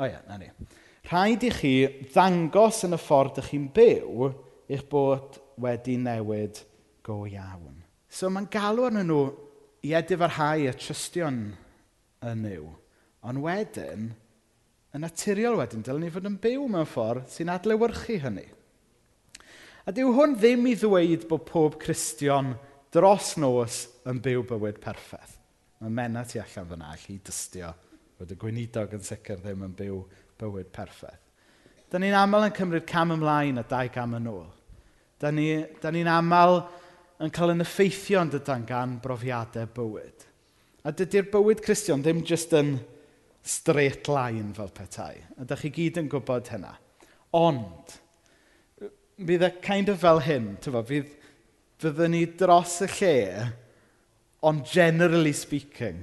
O 0.00 0.08
ie, 0.08 0.18
na 0.26 0.40
ni. 0.40 0.50
Rhaid 1.06 1.46
i 1.46 1.52
chi 1.54 1.74
ddangos 2.10 2.82
yn 2.88 2.98
y 2.98 3.00
ffordd 3.00 3.38
ych 3.44 3.52
chi'n 3.52 3.70
byw 3.76 4.26
eich 4.70 4.84
bod 4.90 5.38
wedi 5.62 5.96
newid 6.00 6.62
go 7.06 7.22
iawn. 7.28 7.80
So 8.10 8.30
mae'n 8.30 8.48
galw 8.52 8.88
arnyn 8.88 9.08
nhw 9.10 9.22
i 9.86 9.94
edifarhau 9.96 10.66
y 10.68 10.72
trystion 10.76 11.42
yn 12.26 12.42
nhw. 12.44 12.70
Ond 13.26 13.42
wedyn, 13.44 14.10
yn 14.96 15.04
naturiol 15.04 15.58
wedyn, 15.60 15.84
dylen 15.84 16.06
ni 16.06 16.12
fod 16.12 16.28
yn 16.28 16.40
byw 16.40 16.66
mewn 16.72 16.88
ffordd 16.88 17.28
sy'n 17.32 17.52
adlewyrchu 17.52 18.18
hynny. 18.24 18.46
A 19.88 19.92
dyw 19.96 20.12
hwn 20.16 20.36
ddim 20.36 20.66
i 20.68 20.74
ddweud 20.78 21.26
bod 21.30 21.46
pob 21.48 21.78
Cristion 21.80 22.52
dros 22.92 23.32
nos 23.40 23.86
yn 24.08 24.20
byw 24.22 24.44
bywyd 24.50 24.80
perffaith. 24.82 25.38
Mae 25.80 25.92
mena 25.94 26.24
tu 26.28 26.40
allan 26.42 26.68
fyna 26.68 26.90
allu 26.92 27.16
dystio 27.24 27.72
bod 28.18 28.32
y 28.34 28.36
gweinidog 28.36 28.92
yn 28.98 29.04
sicr 29.06 29.40
ddim 29.40 29.64
yn 29.64 29.76
byw 29.78 30.02
bywyd 30.40 30.68
perffaith. 30.74 31.22
Da 31.90 31.98
ni'n 31.98 32.14
aml 32.14 32.46
yn 32.46 32.54
cymryd 32.54 32.84
cam 32.86 33.14
ymlaen 33.16 33.62
a 33.62 33.64
dau 33.66 33.88
cam 33.94 34.18
yn 34.18 34.28
ôl. 34.30 34.50
Da 35.20 35.30
ni'n 35.34 35.66
ni, 35.82 35.92
ni 36.00 36.04
aml 36.08 36.62
yn 37.20 37.32
cael 37.34 37.52
yn 37.52 37.64
effeithio 37.64 38.22
yn 38.24 38.32
dydan 38.32 38.64
gan 38.68 38.96
brofiadau 39.04 39.68
bywyd. 39.76 40.26
A 40.88 40.92
dydy'r 40.96 41.28
bywyd 41.32 41.60
Cristion 41.64 42.00
ddim 42.00 42.22
jyst 42.24 42.54
yn 42.56 42.78
straight 43.44 44.08
line 44.08 44.54
fel 44.56 44.70
petai. 44.72 45.18
A 45.36 45.44
da 45.44 45.58
chi 45.60 45.72
gyd 45.74 46.00
yn 46.00 46.08
gwybod 46.12 46.48
hynna. 46.54 46.72
Ond, 47.36 47.96
bydd 49.20 49.44
e 49.44 49.50
kind 49.62 49.92
of 49.92 50.00
fel 50.00 50.22
hyn, 50.24 50.54
tyfo, 50.64 50.82
bydd, 50.88 51.12
fyddwn 51.80 52.14
ni 52.16 52.24
dros 52.40 52.78
y 52.84 52.88
lle, 52.96 53.18
ond 54.48 54.64
generally 54.68 55.34
speaking, 55.36 56.00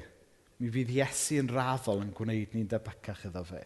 mi 0.62 0.69
fydd 0.73 0.93
Iesu 0.93 1.41
yn 1.41 1.49
raddol 1.53 2.03
yn 2.06 2.13
gwneud 2.17 2.53
ni'n 2.53 2.69
debycach 2.69 3.25
iddo 3.30 3.43
fe. 3.49 3.63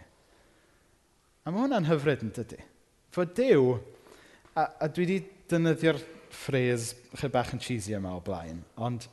A 1.43 1.51
mae 1.51 1.65
hwnna'n 1.65 1.87
hyfryd 1.89 2.23
yn 2.23 2.33
dydy. 2.35 2.59
Fod 3.11 3.35
Dyw, 3.35 3.75
a, 4.55 4.65
a 4.79 4.87
dwi 4.87 5.07
wedi 5.07 5.19
defnyddio'r 5.51 5.99
ffres 6.31 6.91
chydig 7.11 7.33
bach 7.33 7.51
yn 7.55 7.61
cheesy 7.61 7.95
yma 7.97 8.15
o 8.15 8.21
blaen, 8.23 8.61
ond 8.79 9.07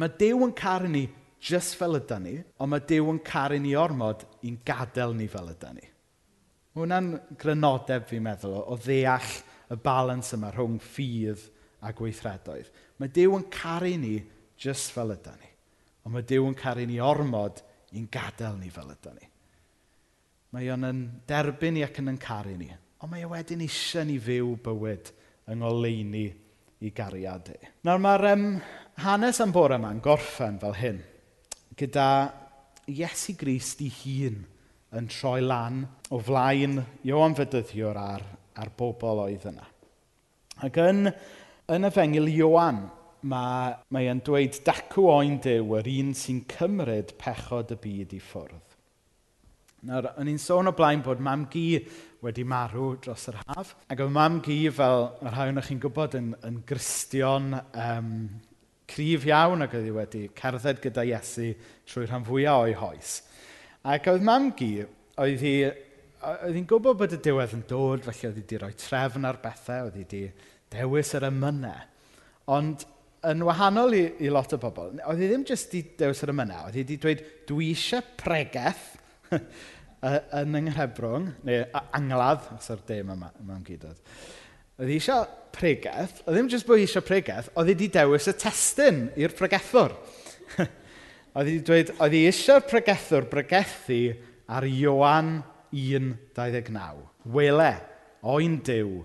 mae 0.00 0.12
Dyw 0.20 0.44
yn 0.46 0.54
caru 0.56 0.88
ni 0.92 1.06
just 1.42 1.76
fel 1.78 1.98
ydy 1.98 2.18
ni, 2.22 2.36
ond 2.60 2.72
mae 2.72 2.84
Dyw 2.88 3.10
yn 3.12 3.20
caru 3.24 3.58
ni 3.60 3.74
ormod 3.78 4.24
i'n 4.46 4.56
gadael 4.66 5.14
ni 5.16 5.28
fel 5.30 5.52
ydy 5.52 5.74
ni. 5.76 5.90
Mae 6.72 6.84
hwnna'n 6.84 7.10
grynodeb 7.40 8.08
fi'n 8.08 8.24
meddwl 8.24 8.56
o, 8.58 8.62
o 8.72 8.78
ddeall 8.80 9.36
y 9.72 9.78
balans 9.82 10.32
yma 10.36 10.50
rhwng 10.54 10.80
ffydd 10.82 11.44
a 11.84 11.92
gweithredoedd. 11.96 12.72
Mae 13.00 13.12
Dyw 13.12 13.36
yn 13.38 13.46
caru 13.52 13.92
ni 14.00 14.16
just 14.60 14.92
fel 14.96 15.12
ydy 15.14 15.36
ni, 15.36 15.52
ond 16.04 16.16
mae 16.16 16.26
Dyw 16.26 16.48
yn 16.48 16.58
caru 16.58 16.86
ni 16.88 16.98
ormod 17.04 17.62
i'n 17.96 18.08
gadael 18.12 18.58
ni 18.60 18.72
fel 18.72 18.92
ydy 18.94 19.14
ni. 19.16 19.30
Mae 20.56 20.72
o'n 20.72 20.88
yn 20.88 21.04
derbyn 21.28 21.76
ni 21.76 21.84
ac 21.84 22.00
yn 22.00 22.14
yn 22.14 22.20
caru 22.22 22.56
ni, 22.56 22.70
ond 23.02 23.12
mae 23.12 23.26
o 23.26 23.32
wedyn 23.34 23.64
eisiau 23.66 24.06
ni 24.08 24.16
fyw 24.22 24.54
bywyd 24.64 25.12
yng 25.46 25.62
ngoleuni 25.62 26.26
i 26.82 26.90
gariad 26.94 27.52
e. 27.54 27.60
Nawr 27.86 28.02
mae'r 28.02 28.26
um, 28.32 28.48
hanes 29.04 29.40
am 29.44 29.54
bore 29.54 29.78
yma'n 29.78 30.02
gorffen 30.04 30.58
fel 30.62 30.76
hyn, 30.76 30.98
gyda 31.78 32.08
Iesu 32.90 33.36
Grist 33.38 33.80
i 33.82 33.90
hun 34.02 34.42
yn 34.96 35.08
troi 35.10 35.40
lan 35.42 35.82
o 36.14 36.20
flaen 36.22 36.78
Ioan 37.06 37.34
Fydyddiwr 37.38 37.98
ar, 37.98 38.26
ar 38.56 38.70
bobl 38.78 39.24
oedd 39.26 39.48
yna. 39.50 39.66
Ac 40.66 40.78
yn, 40.80 41.10
yn 41.74 41.88
y 41.88 41.90
fengil 41.92 42.30
Ioan, 42.32 42.84
mae, 43.26 43.74
mae 43.92 44.10
e'n 44.10 44.22
dweud 44.24 44.60
dacw 44.66 45.08
oen 45.16 45.40
dew 45.44 45.74
yr 45.78 45.90
un 45.96 46.14
sy'n 46.16 46.44
cymryd 46.50 47.16
pechod 47.20 47.74
y 47.74 47.80
byd 47.82 48.14
i 48.16 48.22
ffwrdd. 48.22 48.65
Nawr, 49.86 50.10
o'n 50.18 50.30
i'n 50.32 50.40
sôn 50.42 50.66
o 50.70 50.74
blaen 50.74 51.04
bod 51.06 51.20
mam 51.22 51.44
gi 51.52 51.78
wedi 52.24 52.42
marw 52.48 52.96
dros 53.02 53.28
yr 53.30 53.38
haf. 53.44 53.74
Ac 53.92 54.02
oedd 54.02 54.14
mam 54.14 54.40
gi, 54.42 54.58
fel 54.74 55.06
y 55.22 55.30
rhai 55.30 55.48
o'n 55.52 55.62
chi'n 55.62 55.82
gwybod, 55.82 56.16
yn, 56.18 56.32
yn 56.48 56.60
gristion 56.66 57.52
um, 57.54 58.10
cryf 58.90 59.26
iawn 59.30 59.62
ac 59.66 59.76
oedd 59.78 59.86
hi 59.86 59.94
wedi 59.94 60.22
cerdded 60.38 60.82
gyda 60.82 61.04
Iesu 61.06 61.52
trwy 61.86 62.06
rhan 62.08 62.26
fwyaf 62.26 62.64
o'i 62.64 62.74
hoes. 62.80 63.12
Ac 63.86 64.10
oedd 64.10 64.26
mam 64.26 64.50
gi, 64.58 64.72
oedd 65.22 65.44
hi 65.46 65.54
oedd 66.26 66.56
hi'n 66.56 66.66
gwybod 66.66 66.98
bod 66.98 67.14
y 67.14 67.20
diwedd 67.22 67.54
yn 67.54 67.64
dod, 67.70 68.02
felly 68.06 68.30
oedd 68.30 68.40
hi 68.40 68.42
wedi 68.42 68.60
rhoi 68.62 68.74
trefn 68.80 69.28
ar 69.28 69.38
bethau, 69.42 69.86
oedd 69.86 69.98
hi 70.00 70.04
wedi 70.04 70.22
dewis 70.74 71.14
yr 71.14 71.28
ymynau. 71.28 71.86
Ond 72.56 72.82
yn 73.26 73.42
wahanol 73.46 73.94
i, 73.94 74.04
i 74.26 74.30
lot 74.32 74.54
o 74.54 74.58
bobl, 74.62 74.98
oedd 75.06 75.22
hi 75.22 75.30
ddim 75.30 75.46
jyst 75.46 75.70
wedi 75.70 75.96
dewis 76.02 76.22
yr 76.26 76.34
ymynau, 76.34 76.66
oedd 76.66 76.78
hi 76.78 76.82
wedi 76.82 76.98
dweud, 77.02 77.24
dwi 77.46 77.70
eisiau 77.74 78.02
pregeth 78.18 78.96
yy, 80.02 80.20
yn 80.42 80.58
yng 80.60 80.70
Nghebrwng, 80.70 81.30
neu 81.46 81.64
angladd, 81.96 82.46
os 82.56 82.70
yw'r 82.72 82.84
dem 82.88 83.12
yma, 83.14 83.30
yma'n 83.40 83.64
gydod, 83.66 84.00
oedd 84.76 84.92
hi 84.92 84.98
eisiau 85.00 85.26
pregeth, 85.56 86.20
oedd 86.24 86.36
ddim 86.36 86.50
jyst 86.52 86.68
bod 86.68 86.80
hi 86.80 86.86
eisiau 86.86 87.04
pregeth, 87.06 87.50
oedd 87.54 87.70
hi 87.70 87.76
wedi 87.76 87.90
dewis 87.94 88.28
y 88.28 88.34
testyn 88.36 89.06
i'r 89.16 89.34
pregethwr. 89.36 89.94
oedd 91.36 91.48
hi 91.48 91.56
wedi 91.56 91.66
dweud, 91.68 91.92
oedd 91.96 92.16
hi 92.16 92.22
eisiau'r 92.30 92.66
pregethwr 92.68 93.28
bregethu 93.32 94.00
ar 94.52 94.66
Ioan 94.68 95.38
1.29. 95.72 97.04
Wele, 97.34 97.72
oen 98.26 98.60
diw, 98.66 99.00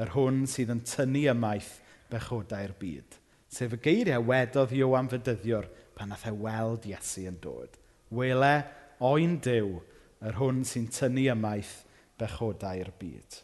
yr 0.00 0.12
hwn 0.14 0.44
sydd 0.50 0.72
yn 0.74 0.82
tynnu 0.86 1.24
ymaith 1.32 1.78
bechodau'r 2.12 2.74
byd. 2.78 3.18
Sef 3.54 3.74
y 3.76 3.80
geiriau 3.82 4.24
wedodd 4.26 4.74
Ioan 4.74 5.08
fydyddiwr 5.10 5.68
pan 5.94 6.10
nath 6.10 6.26
e 6.26 6.32
weld 6.34 6.86
Iesu 6.90 7.28
yn 7.30 7.36
dod. 7.42 7.76
Wele, 8.14 8.54
oen 9.04 9.36
diw, 9.42 9.76
yr 10.24 10.38
hwn 10.40 10.62
sy'n 10.68 10.88
tynnu 10.92 11.26
ymaith 11.34 11.82
bechodau'r 12.20 12.92
byd. 13.00 13.40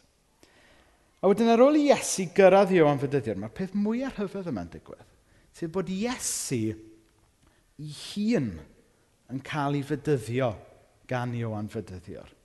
A 1.21 1.29
wedyn 1.29 1.51
ar 1.53 1.61
ôl 1.61 1.77
i 1.77 1.87
Iesu 1.91 2.25
gyrraedd 2.33 2.73
Iwan 2.73 2.99
Fydyddion, 3.01 3.41
mae'r 3.43 3.53
peth 3.53 3.75
mwyaf 3.77 4.17
rhyfedd 4.17 4.49
yma'n 4.49 4.71
digwydd. 4.73 5.07
Sef 5.53 5.69
bod 5.73 5.89
Iesu 5.93 6.61
ei 7.81 7.91
hun 7.91 8.53
yn 9.31 9.41
cael 9.45 9.77
ei 9.77 9.85
fydyddio 9.85 10.49
gan 11.09 11.35
Iwan 11.37 11.69
Fydyddion. 11.71 12.37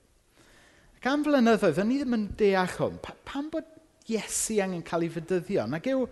Ac 0.97 1.09
am 1.09 1.25
flynyddoedd, 1.25 1.81
o'n 1.81 1.93
i 1.95 1.99
ddim 2.01 2.17
yn 2.19 2.29
deall 2.37 2.77
hwn. 2.77 3.01
Pa, 3.05 3.15
pam 3.25 3.49
bod 3.53 3.69
Iesu 4.11 4.59
angen 4.65 4.85
cael 4.87 5.07
ei 5.07 5.13
fydyddio? 5.15 5.65
Nag 5.71 5.89
yw, 5.93 6.05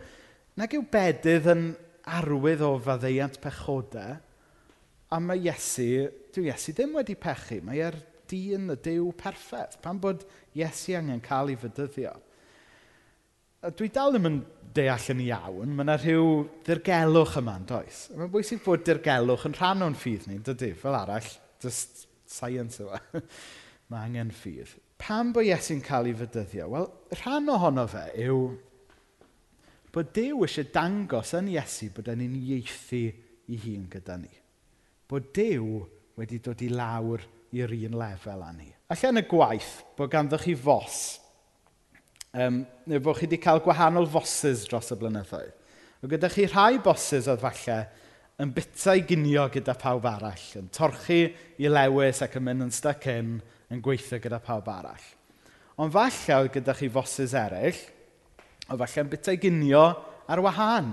nag 0.60 0.76
yw 0.78 0.86
bedydd 0.92 1.50
yn 1.52 1.66
arwydd 2.16 2.64
o 2.64 2.74
faddeiant 2.84 3.36
pechodau, 3.42 4.16
a 5.12 5.20
mae 5.20 5.44
Iesu, 5.44 6.08
dwi 6.32 6.48
Iesu 6.48 6.72
ddim 6.72 6.96
wedi 6.96 7.16
pechu, 7.20 7.60
mae 7.64 7.84
er 7.90 8.00
dyn 8.30 8.72
y 8.74 8.76
dew 8.84 9.10
perffaith? 9.18 9.78
pan 9.82 10.00
bod 10.02 10.24
Iesu 10.54 10.96
angen 10.98 11.22
cael 11.24 11.52
ei 11.52 11.58
fydyddio. 11.60 12.14
A 13.64 13.70
dwi 13.72 13.88
dal 13.92 14.12
ddim 14.12 14.28
yn 14.28 14.40
deall 14.76 15.10
yn 15.14 15.22
iawn, 15.24 15.72
mae 15.72 15.86
yna 15.86 15.96
rhyw 16.00 16.26
dirgelwch 16.66 17.38
yma 17.40 17.56
yn 17.60 17.68
does. 17.70 18.04
Mae'n 18.14 18.32
bwysig 18.32 18.62
bod 18.64 18.84
dirgelwch 18.86 19.46
yn 19.48 19.56
rhan 19.56 19.86
o'n 19.86 19.96
ffydd 19.98 20.28
ni, 20.28 20.40
dydy, 20.44 20.74
fel 20.78 20.98
arall, 20.98 21.30
just 21.62 22.04
science 22.28 22.82
yma. 22.84 23.00
mae 23.92 24.08
angen 24.08 24.32
ffydd. 24.34 24.74
Pam 25.00 25.32
bod 25.34 25.48
Iesu'n 25.48 25.82
cael 25.84 26.10
ei 26.10 26.16
fydyddio? 26.18 26.68
Wel, 26.72 26.86
rhan 27.20 27.50
ohono 27.52 27.86
fe 27.90 28.06
yw 28.26 28.38
bod 29.94 30.10
Dyw 30.14 30.42
eisiau 30.42 30.70
dangos 30.74 31.34
yn 31.38 31.52
Iesu 31.52 31.90
bod 31.94 32.08
yn 32.10 32.24
uniaethu 32.24 33.02
i 33.54 33.58
hun 33.66 33.86
gyda 33.92 34.16
ni. 34.18 34.32
Bod 35.10 35.28
Dyw 35.36 35.84
wedi 36.18 36.40
dod 36.42 36.62
i 36.64 36.70
lawr 36.72 37.22
i'r 37.54 37.74
un 37.76 37.98
lefel 37.98 38.42
â 38.42 38.52
ni. 38.54 38.70
Alla 38.90 39.10
yn 39.12 39.22
y 39.22 39.24
gwaith 39.30 39.74
bod 39.98 40.12
ganddo 40.12 40.38
chi 40.40 40.54
fos, 40.58 41.00
um, 42.34 42.62
neu 42.90 43.02
bod 43.02 43.18
chi 43.18 43.28
wedi 43.28 43.40
cael 43.42 43.62
gwahanol 43.64 44.08
fosses 44.10 44.66
dros 44.68 44.92
y 44.94 44.98
blynyddoedd. 45.00 45.60
O 46.04 46.10
gyda 46.10 46.28
chi 46.28 46.48
rhai 46.50 46.80
bosses 46.84 47.28
oedd 47.30 47.40
falle 47.40 47.78
yn 48.42 48.50
bita'i 48.52 49.04
ginio 49.06 49.46
gyda 49.54 49.76
pawb 49.78 50.04
arall, 50.10 50.46
yn 50.58 50.66
torchi 50.74 51.20
i 51.62 51.70
lewis 51.70 52.20
ac 52.26 52.34
yn 52.40 52.44
mynd 52.48 52.66
yn 52.66 52.74
stuck 52.74 53.06
in, 53.12 53.38
yn 53.72 53.82
gweithio 53.84 54.18
gyda 54.20 54.40
pawb 54.42 54.68
arall. 54.68 55.06
Ond 55.80 55.94
falle 55.94 56.40
oedd 56.40 56.52
gyda 56.58 56.74
chi 56.76 56.90
fosses 56.92 57.32
eraill, 57.38 57.78
o 58.68 58.76
falle 58.76 59.04
yn 59.04 59.14
bita'i 59.14 59.40
ginio 59.40 59.86
ar 60.28 60.42
wahân 60.44 60.92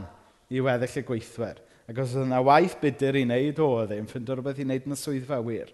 i 0.51 0.61
weddill 0.63 1.01
y 1.01 1.05
gweithwyr. 1.07 1.59
Ac 1.89 1.99
os 2.03 2.15
oedd 2.15 2.29
yna 2.29 2.39
waith 2.45 2.77
budr 2.79 3.17
i 3.19 3.25
wneud 3.25 3.59
o, 3.59 3.67
oedd 3.81 3.93
e'n 3.97 4.07
ffindio 4.07 4.37
rhywbeth 4.37 4.61
i 4.61 4.67
wneud 4.67 4.87
yn 4.87 4.95
y 4.95 4.99
swyddfa 4.99 5.41
wir. 5.43 5.73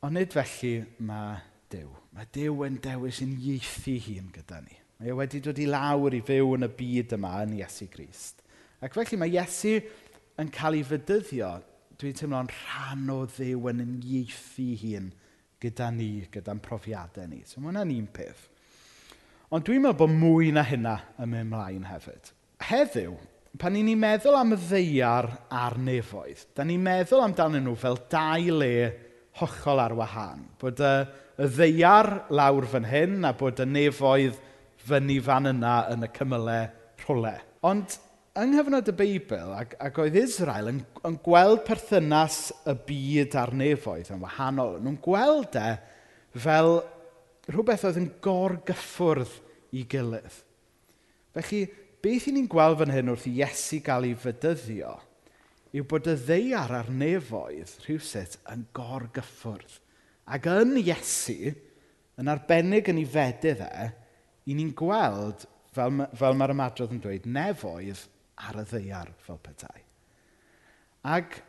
Ond 0.00 0.16
nid 0.16 0.32
felly 0.32 0.76
mae 1.04 1.40
Dyw. 1.70 1.88
Mae 2.16 2.28
Dyw 2.34 2.62
yn 2.66 2.76
dewis 2.82 3.20
yn 3.22 3.34
unieithu 3.36 3.96
hun 4.06 4.30
gyda 4.34 4.60
ni. 4.64 4.78
Mae 4.98 5.12
e 5.12 5.16
wedi 5.16 5.40
dod 5.44 5.58
i 5.60 5.66
lawr 5.68 6.16
i 6.16 6.22
fyw 6.24 6.54
yn 6.56 6.66
y 6.66 6.70
byd 6.78 7.12
yma 7.18 7.34
yn 7.44 7.52
Iesu 7.58 7.88
Grist. 7.92 8.40
Ac 8.80 8.96
felly 8.96 9.18
mae 9.20 9.34
Iesu 9.34 9.74
yn 10.40 10.52
cael 10.54 10.78
ei 10.78 10.86
fydyddio, 10.88 11.50
dwi'n 12.00 12.16
teimlo'n 12.16 12.48
rhan 12.52 13.12
o 13.12 13.18
ddew 13.28 13.68
yn 13.70 13.82
unieithu 13.84 14.70
hun 14.80 15.10
gyda 15.60 15.90
ni, 15.92 16.08
gyda'n 16.32 16.62
profiadau 16.64 17.28
ni. 17.28 17.42
So 17.44 17.60
mae 17.60 17.68
hwnna'n 17.68 17.92
un 17.98 18.08
peth. 18.16 18.46
Ond 19.52 19.66
dwi'n 19.66 19.84
meddwl 19.84 19.98
bod 20.00 20.16
mwy 20.16 20.48
na 20.56 20.64
hynna 20.64 20.96
yn 21.20 21.28
mynd 21.28 21.44
ymlaen 21.44 21.86
hefyd. 21.90 22.32
Heddiw, 22.70 23.18
pan 23.60 23.76
ni'n 23.76 24.00
meddwl 24.00 24.40
am 24.40 24.56
y 24.56 24.60
ddeiar 24.64 25.28
a'r 25.60 25.76
nefoedd, 25.84 26.46
da 26.56 26.64
ni'n 26.64 26.80
meddwl 26.88 27.26
amdanyn 27.26 27.68
nhw 27.68 27.76
fel 27.84 28.00
dau 28.08 28.56
le 28.62 28.72
hollol 29.38 29.82
ar 29.82 29.94
wahân. 29.98 30.44
Bod 30.60 30.80
y, 30.82 30.92
y 31.40 31.48
ddeiar 31.54 32.10
lawr 32.34 32.66
fan 32.70 32.86
hyn 32.88 33.26
a 33.26 33.32
bod 33.36 33.62
y 33.62 33.66
nefoedd 33.68 34.38
fyny 34.86 35.18
fan 35.24 35.50
yna 35.52 35.74
yn 35.92 36.06
y 36.06 36.10
cymylau 36.16 36.70
rhwle. 37.04 37.34
Ond 37.66 37.96
yng 38.40 38.54
nghyfnod 38.54 38.88
y 38.90 38.94
Beibl, 38.96 39.52
ac, 39.56 39.74
ac 39.82 40.00
oedd 40.02 40.16
Israel 40.20 40.70
yn, 40.72 40.80
yn 41.06 41.18
gweld 41.24 41.64
perthynas 41.66 42.48
y 42.68 42.76
byd 42.88 43.36
a'r 43.40 43.54
nefoedd 43.58 44.12
yn 44.14 44.22
wahanol, 44.24 44.78
nhw'n 44.80 45.00
gweld 45.04 45.58
e 45.60 45.68
fel 46.40 46.80
rhywbeth 47.50 47.86
oedd 47.88 48.00
yn 48.00 48.10
gorgyffwrdd 48.24 49.36
i 49.76 49.84
gilydd. 49.90 50.40
Felly, 51.36 51.64
beth 52.02 52.26
i 52.30 52.34
ni'n 52.34 52.50
gweld 52.50 52.80
fan 52.80 52.94
hyn 52.94 53.12
wrth 53.12 53.28
i 53.30 53.36
Iesu 53.42 53.82
gael 53.84 54.08
ei 54.10 54.18
fydyddio– 54.18 54.96
yw 55.76 55.86
bod 55.90 56.08
y 56.10 56.16
ddeiar 56.18 56.72
a'r 56.80 56.90
nefoedd 56.90 57.76
rhywsut 57.84 58.38
yn 58.50 58.66
gorgyffwrdd. 58.76 59.76
Ac 60.30 60.46
yn 60.50 60.76
Iesu, 60.80 61.52
yn 62.20 62.30
arbennig 62.30 62.90
yn 62.90 63.00
ei 63.02 63.08
fedydd 63.08 63.62
e, 63.66 63.90
i 64.50 64.56
ni'n 64.56 64.72
gweld, 64.78 65.46
fel, 65.74 66.02
fel 66.18 66.36
mae'r 66.38 66.54
ymadrodd 66.54 66.96
yn 66.96 67.02
dweud, 67.04 67.28
nefoedd 67.30 68.02
ar 68.48 68.60
y 68.62 68.66
ddeiar 68.72 69.14
fel 69.24 69.40
petai. 69.42 69.80
Ac 71.06 71.40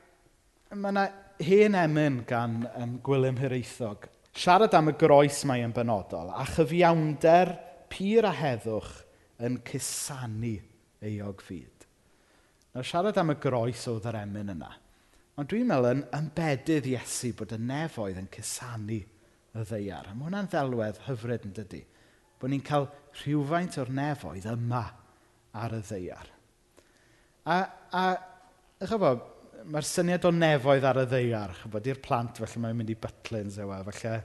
mae 0.72 0.94
yna 0.94 1.06
hen 1.44 1.76
emyn 1.76 2.22
gan 2.28 2.62
um, 2.78 2.98
Gwilym 3.04 3.40
Hiraethog. 3.42 4.08
Siarad 4.32 4.76
am 4.78 4.94
y 4.94 4.96
groes 4.96 5.42
mae 5.50 5.66
yn 5.66 5.74
benodol, 5.76 6.30
a 6.32 6.46
chyfiawnder 6.48 7.58
pur 7.92 8.28
a 8.30 8.32
heddwch 8.38 8.94
yn 9.44 9.58
cusanu 9.68 10.56
eog 11.10 11.42
fyd. 11.44 11.81
Nawr 12.72 12.88
siarad 12.88 13.18
am 13.20 13.34
y 13.34 13.38
groes 13.44 13.84
oedd 13.92 14.08
yr 14.08 14.22
emyn 14.22 14.54
yna. 14.54 14.70
Ond 15.40 15.50
dwi'n 15.52 15.68
meddwl 15.68 15.90
yn 15.90 16.04
embedydd 16.16 16.88
Iesu 16.92 17.34
bod 17.36 17.52
y 17.56 17.60
nefoedd 17.60 18.20
yn 18.22 18.30
cusanu 18.32 19.00
y 19.02 19.66
ddeiar. 19.68 20.08
A 20.08 20.16
mae 20.16 20.30
hwnna'n 20.30 20.48
ddelwedd 20.52 21.02
hyfryd 21.08 21.48
yn 21.50 21.56
dydy. 21.58 21.82
Bod 22.40 22.54
ni'n 22.54 22.64
cael 22.66 22.88
rhywfaint 23.22 23.80
o'r 23.82 23.92
nefoedd 23.96 24.48
yma 24.54 24.86
ar 25.60 25.76
y 25.76 25.82
ddeiar. 25.84 26.30
A, 27.52 27.58
a 27.92 28.04
chyfo, 28.88 29.12
mae'r 29.72 29.88
syniad 29.88 30.28
o 30.30 30.32
nefoedd 30.36 30.88
ar 30.88 31.02
y 31.04 31.06
ddeiar, 31.12 31.56
chyfo, 31.60 31.82
i'r 31.92 32.00
plant 32.06 32.40
felly 32.40 32.64
mae'n 32.64 32.80
mynd 32.80 32.94
i 32.94 32.98
bytlyn 33.04 33.52
sewa, 33.52 33.82
felly 33.90 34.16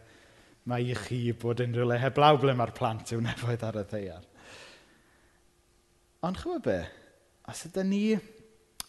mae 0.71 0.87
i 0.87 0.95
chi 0.99 1.21
bod 1.39 1.63
unrhyw 1.63 1.87
le 1.91 1.99
heblaw 2.03 2.39
ble 2.43 2.55
mae'r 2.59 2.75
plant 2.77 3.15
yw 3.15 3.21
nefoedd 3.27 3.67
ar 3.67 3.83
y 3.83 3.85
ddeiar. 3.91 4.25
Ond 6.27 6.39
chyfo 6.43 6.63
be, 6.63 6.81
os 7.51 7.67
ydy 7.69 7.85
ni 7.87 8.03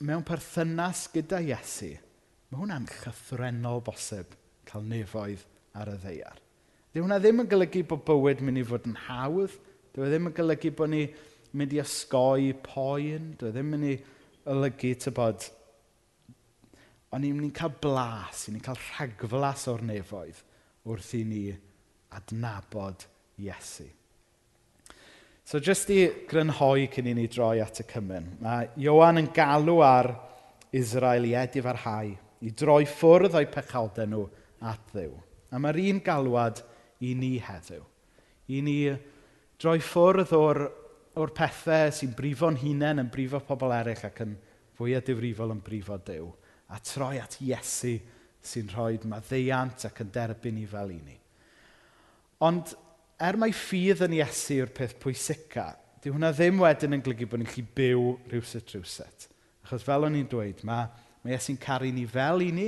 mewn 0.06 0.26
perthynas 0.26 1.08
gyda 1.14 1.40
Iesu, 1.42 1.94
mae 2.50 2.60
hwnna'n 2.60 2.86
chythrenol 2.92 3.82
bosib 3.86 4.36
cael 4.68 4.86
nefoedd 4.86 5.46
ar 5.78 5.92
y 5.94 5.98
ddeiar. 6.04 6.44
Dyw 6.94 7.06
hwnna 7.06 7.18
ddim 7.22 7.44
yn 7.44 7.50
golygu 7.50 7.84
bod 7.90 8.04
bywyd 8.08 8.44
mynd 8.46 8.62
i 8.62 8.66
fod 8.68 8.88
yn 8.90 8.98
hawdd. 9.08 9.56
Dyw 9.94 10.06
e 10.06 10.12
ddim 10.12 10.30
yn 10.30 10.36
golygu 10.38 10.72
bod 10.78 10.94
ni 10.94 11.04
mynd 11.58 11.76
i 11.76 11.82
osgoi 11.82 12.54
poen. 12.66 13.32
Dyw 13.38 13.50
e 13.50 13.54
ddim 13.56 13.74
yn 13.74 13.74
mynd 13.76 13.90
i 13.92 13.98
olygu, 14.54 14.94
tybod, 15.04 15.50
ond 17.12 17.24
ni'n 17.24 17.38
mynd 17.38 17.50
i 17.50 17.54
cael 17.58 17.76
blas, 17.84 18.48
ni'n 18.52 18.64
cael 18.64 18.80
rhagflas 18.80 19.68
o'r 19.72 19.86
nefoedd 19.88 20.42
wrth 20.88 21.14
i 21.18 21.24
ni 21.28 21.44
adnabod 22.16 23.08
Iesu. 23.44 23.88
So 25.48 25.62
jyst 25.64 25.88
i 25.96 26.02
grynhoi 26.28 26.90
cyn 26.92 27.08
i 27.08 27.14
ni 27.16 27.28
droi 27.32 27.62
at 27.64 27.80
y 27.80 27.86
cymen, 27.88 28.26
mae 28.44 28.66
Iowan 28.84 29.22
yn 29.22 29.30
galw 29.32 29.78
ar 29.80 30.10
Israel 30.76 31.24
i 31.24 31.38
edif 31.40 31.70
ar 31.72 31.80
hau, 31.86 32.10
i 32.44 32.52
droi 32.52 32.82
ffwrdd 32.84 33.38
o'i 33.40 33.48
pechaldau 33.48 34.10
nhw 34.12 34.26
at 34.68 34.90
ddiw. 34.92 35.14
A 35.56 35.62
mae'r 35.64 35.80
un 35.86 36.02
galwad 36.04 36.60
i 37.00 37.14
ni 37.16 37.38
heddiw. 37.40 37.86
I 38.52 38.60
ni 38.66 38.76
droi 39.56 39.78
ffwrdd 39.80 40.34
o'r, 40.36 40.60
or 41.16 41.32
pethau 41.34 41.94
sy'n 41.96 42.12
brifo'n 42.18 42.60
hunain 42.60 43.00
yn 43.06 43.12
brifo 43.14 43.40
pobl 43.48 43.72
eraill 43.78 44.04
ac 44.10 44.20
yn 44.26 44.36
fwyaf 44.78 45.06
difrifol 45.08 45.56
yn 45.56 45.62
brifo 45.64 45.96
Dyw. 46.10 46.28
A 46.76 46.82
troi 46.84 47.22
at 47.24 47.40
Iesu 47.42 47.96
sy'n 48.44 48.68
rhoi 48.76 49.00
maddeiant 49.08 49.88
ac 49.88 50.04
yn 50.04 50.12
derbyn 50.14 50.60
ni 50.60 50.68
fel 50.68 50.92
i 50.94 51.00
ni. 51.00 51.16
Ond 52.44 52.76
er 53.18 53.38
mai 53.40 53.52
ffydd 53.56 54.04
yn 54.06 54.18
Iesu 54.20 54.60
yw'r 54.62 54.74
peth 54.78 54.98
pwysica, 55.02 55.72
dyw 56.04 56.14
hwnna 56.14 56.30
ddim 56.36 56.62
wedyn 56.62 56.98
yn 56.98 57.04
glygu 57.06 57.28
bod 57.30 57.42
ni'n 57.42 57.50
gallu 57.50 57.66
byw 57.78 58.04
rhywsut 58.30 58.74
rhywsut. 58.76 59.28
Achos 59.66 59.86
fel 59.86 60.06
o'n 60.06 60.18
i'n 60.20 60.30
dweud, 60.30 60.62
mae, 60.68 60.86
mae 61.24 61.36
Iesu'n 61.36 61.58
caru 61.62 61.90
ni 61.94 62.06
fel 62.10 62.46
i 62.46 62.52
ni, 62.54 62.68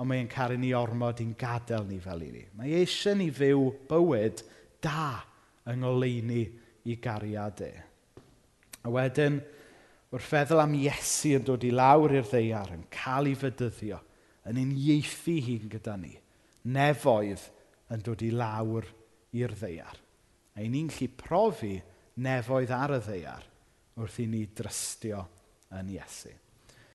ond 0.00 0.08
mae'n 0.08 0.30
caru 0.30 0.56
ni 0.56 0.70
ormod 0.76 1.20
i'n 1.20 1.34
gadael 1.38 1.88
ni 1.88 1.98
fel 2.00 2.22
i 2.24 2.30
ni. 2.32 2.44
Mae 2.56 2.78
eisiau 2.80 3.18
ni 3.18 3.28
fyw 3.34 3.66
bywyd 3.90 4.44
da 4.80 5.18
yng 5.68 5.82
ngoleini 5.82 6.44
i 6.88 6.96
gariad 7.02 7.64
e. 7.66 7.72
A 8.86 8.94
wedyn, 8.94 9.40
wrth 10.14 10.30
feddwl 10.30 10.62
am 10.62 10.78
Iesu 10.78 11.34
yn 11.36 11.44
dod 11.50 11.66
i 11.66 11.74
lawr 11.74 12.14
i'r 12.14 12.30
ddeiar, 12.30 12.70
yn 12.78 12.86
cael 12.94 13.28
ei 13.28 13.36
fydyddio, 13.38 13.98
yn 14.48 14.62
uniaethu 14.62 15.36
hun 15.50 15.68
gyda 15.74 15.98
ni, 16.00 16.14
nefoedd 16.70 17.50
yn 17.92 18.06
dod 18.06 18.22
i 18.24 18.30
lawr 18.32 18.86
i'r 19.36 19.54
ddeiar. 19.54 19.96
A 20.56 20.66
ni'n 20.66 20.90
gallu 20.90 21.08
profi 21.18 21.74
nefoedd 22.20 22.74
ar 22.74 22.96
y 22.96 23.00
ddeiar 23.06 23.46
wrth 24.00 24.20
i 24.22 24.26
ni 24.30 24.44
drystio 24.56 25.22
yn 25.76 25.92
Iesu. 25.94 26.32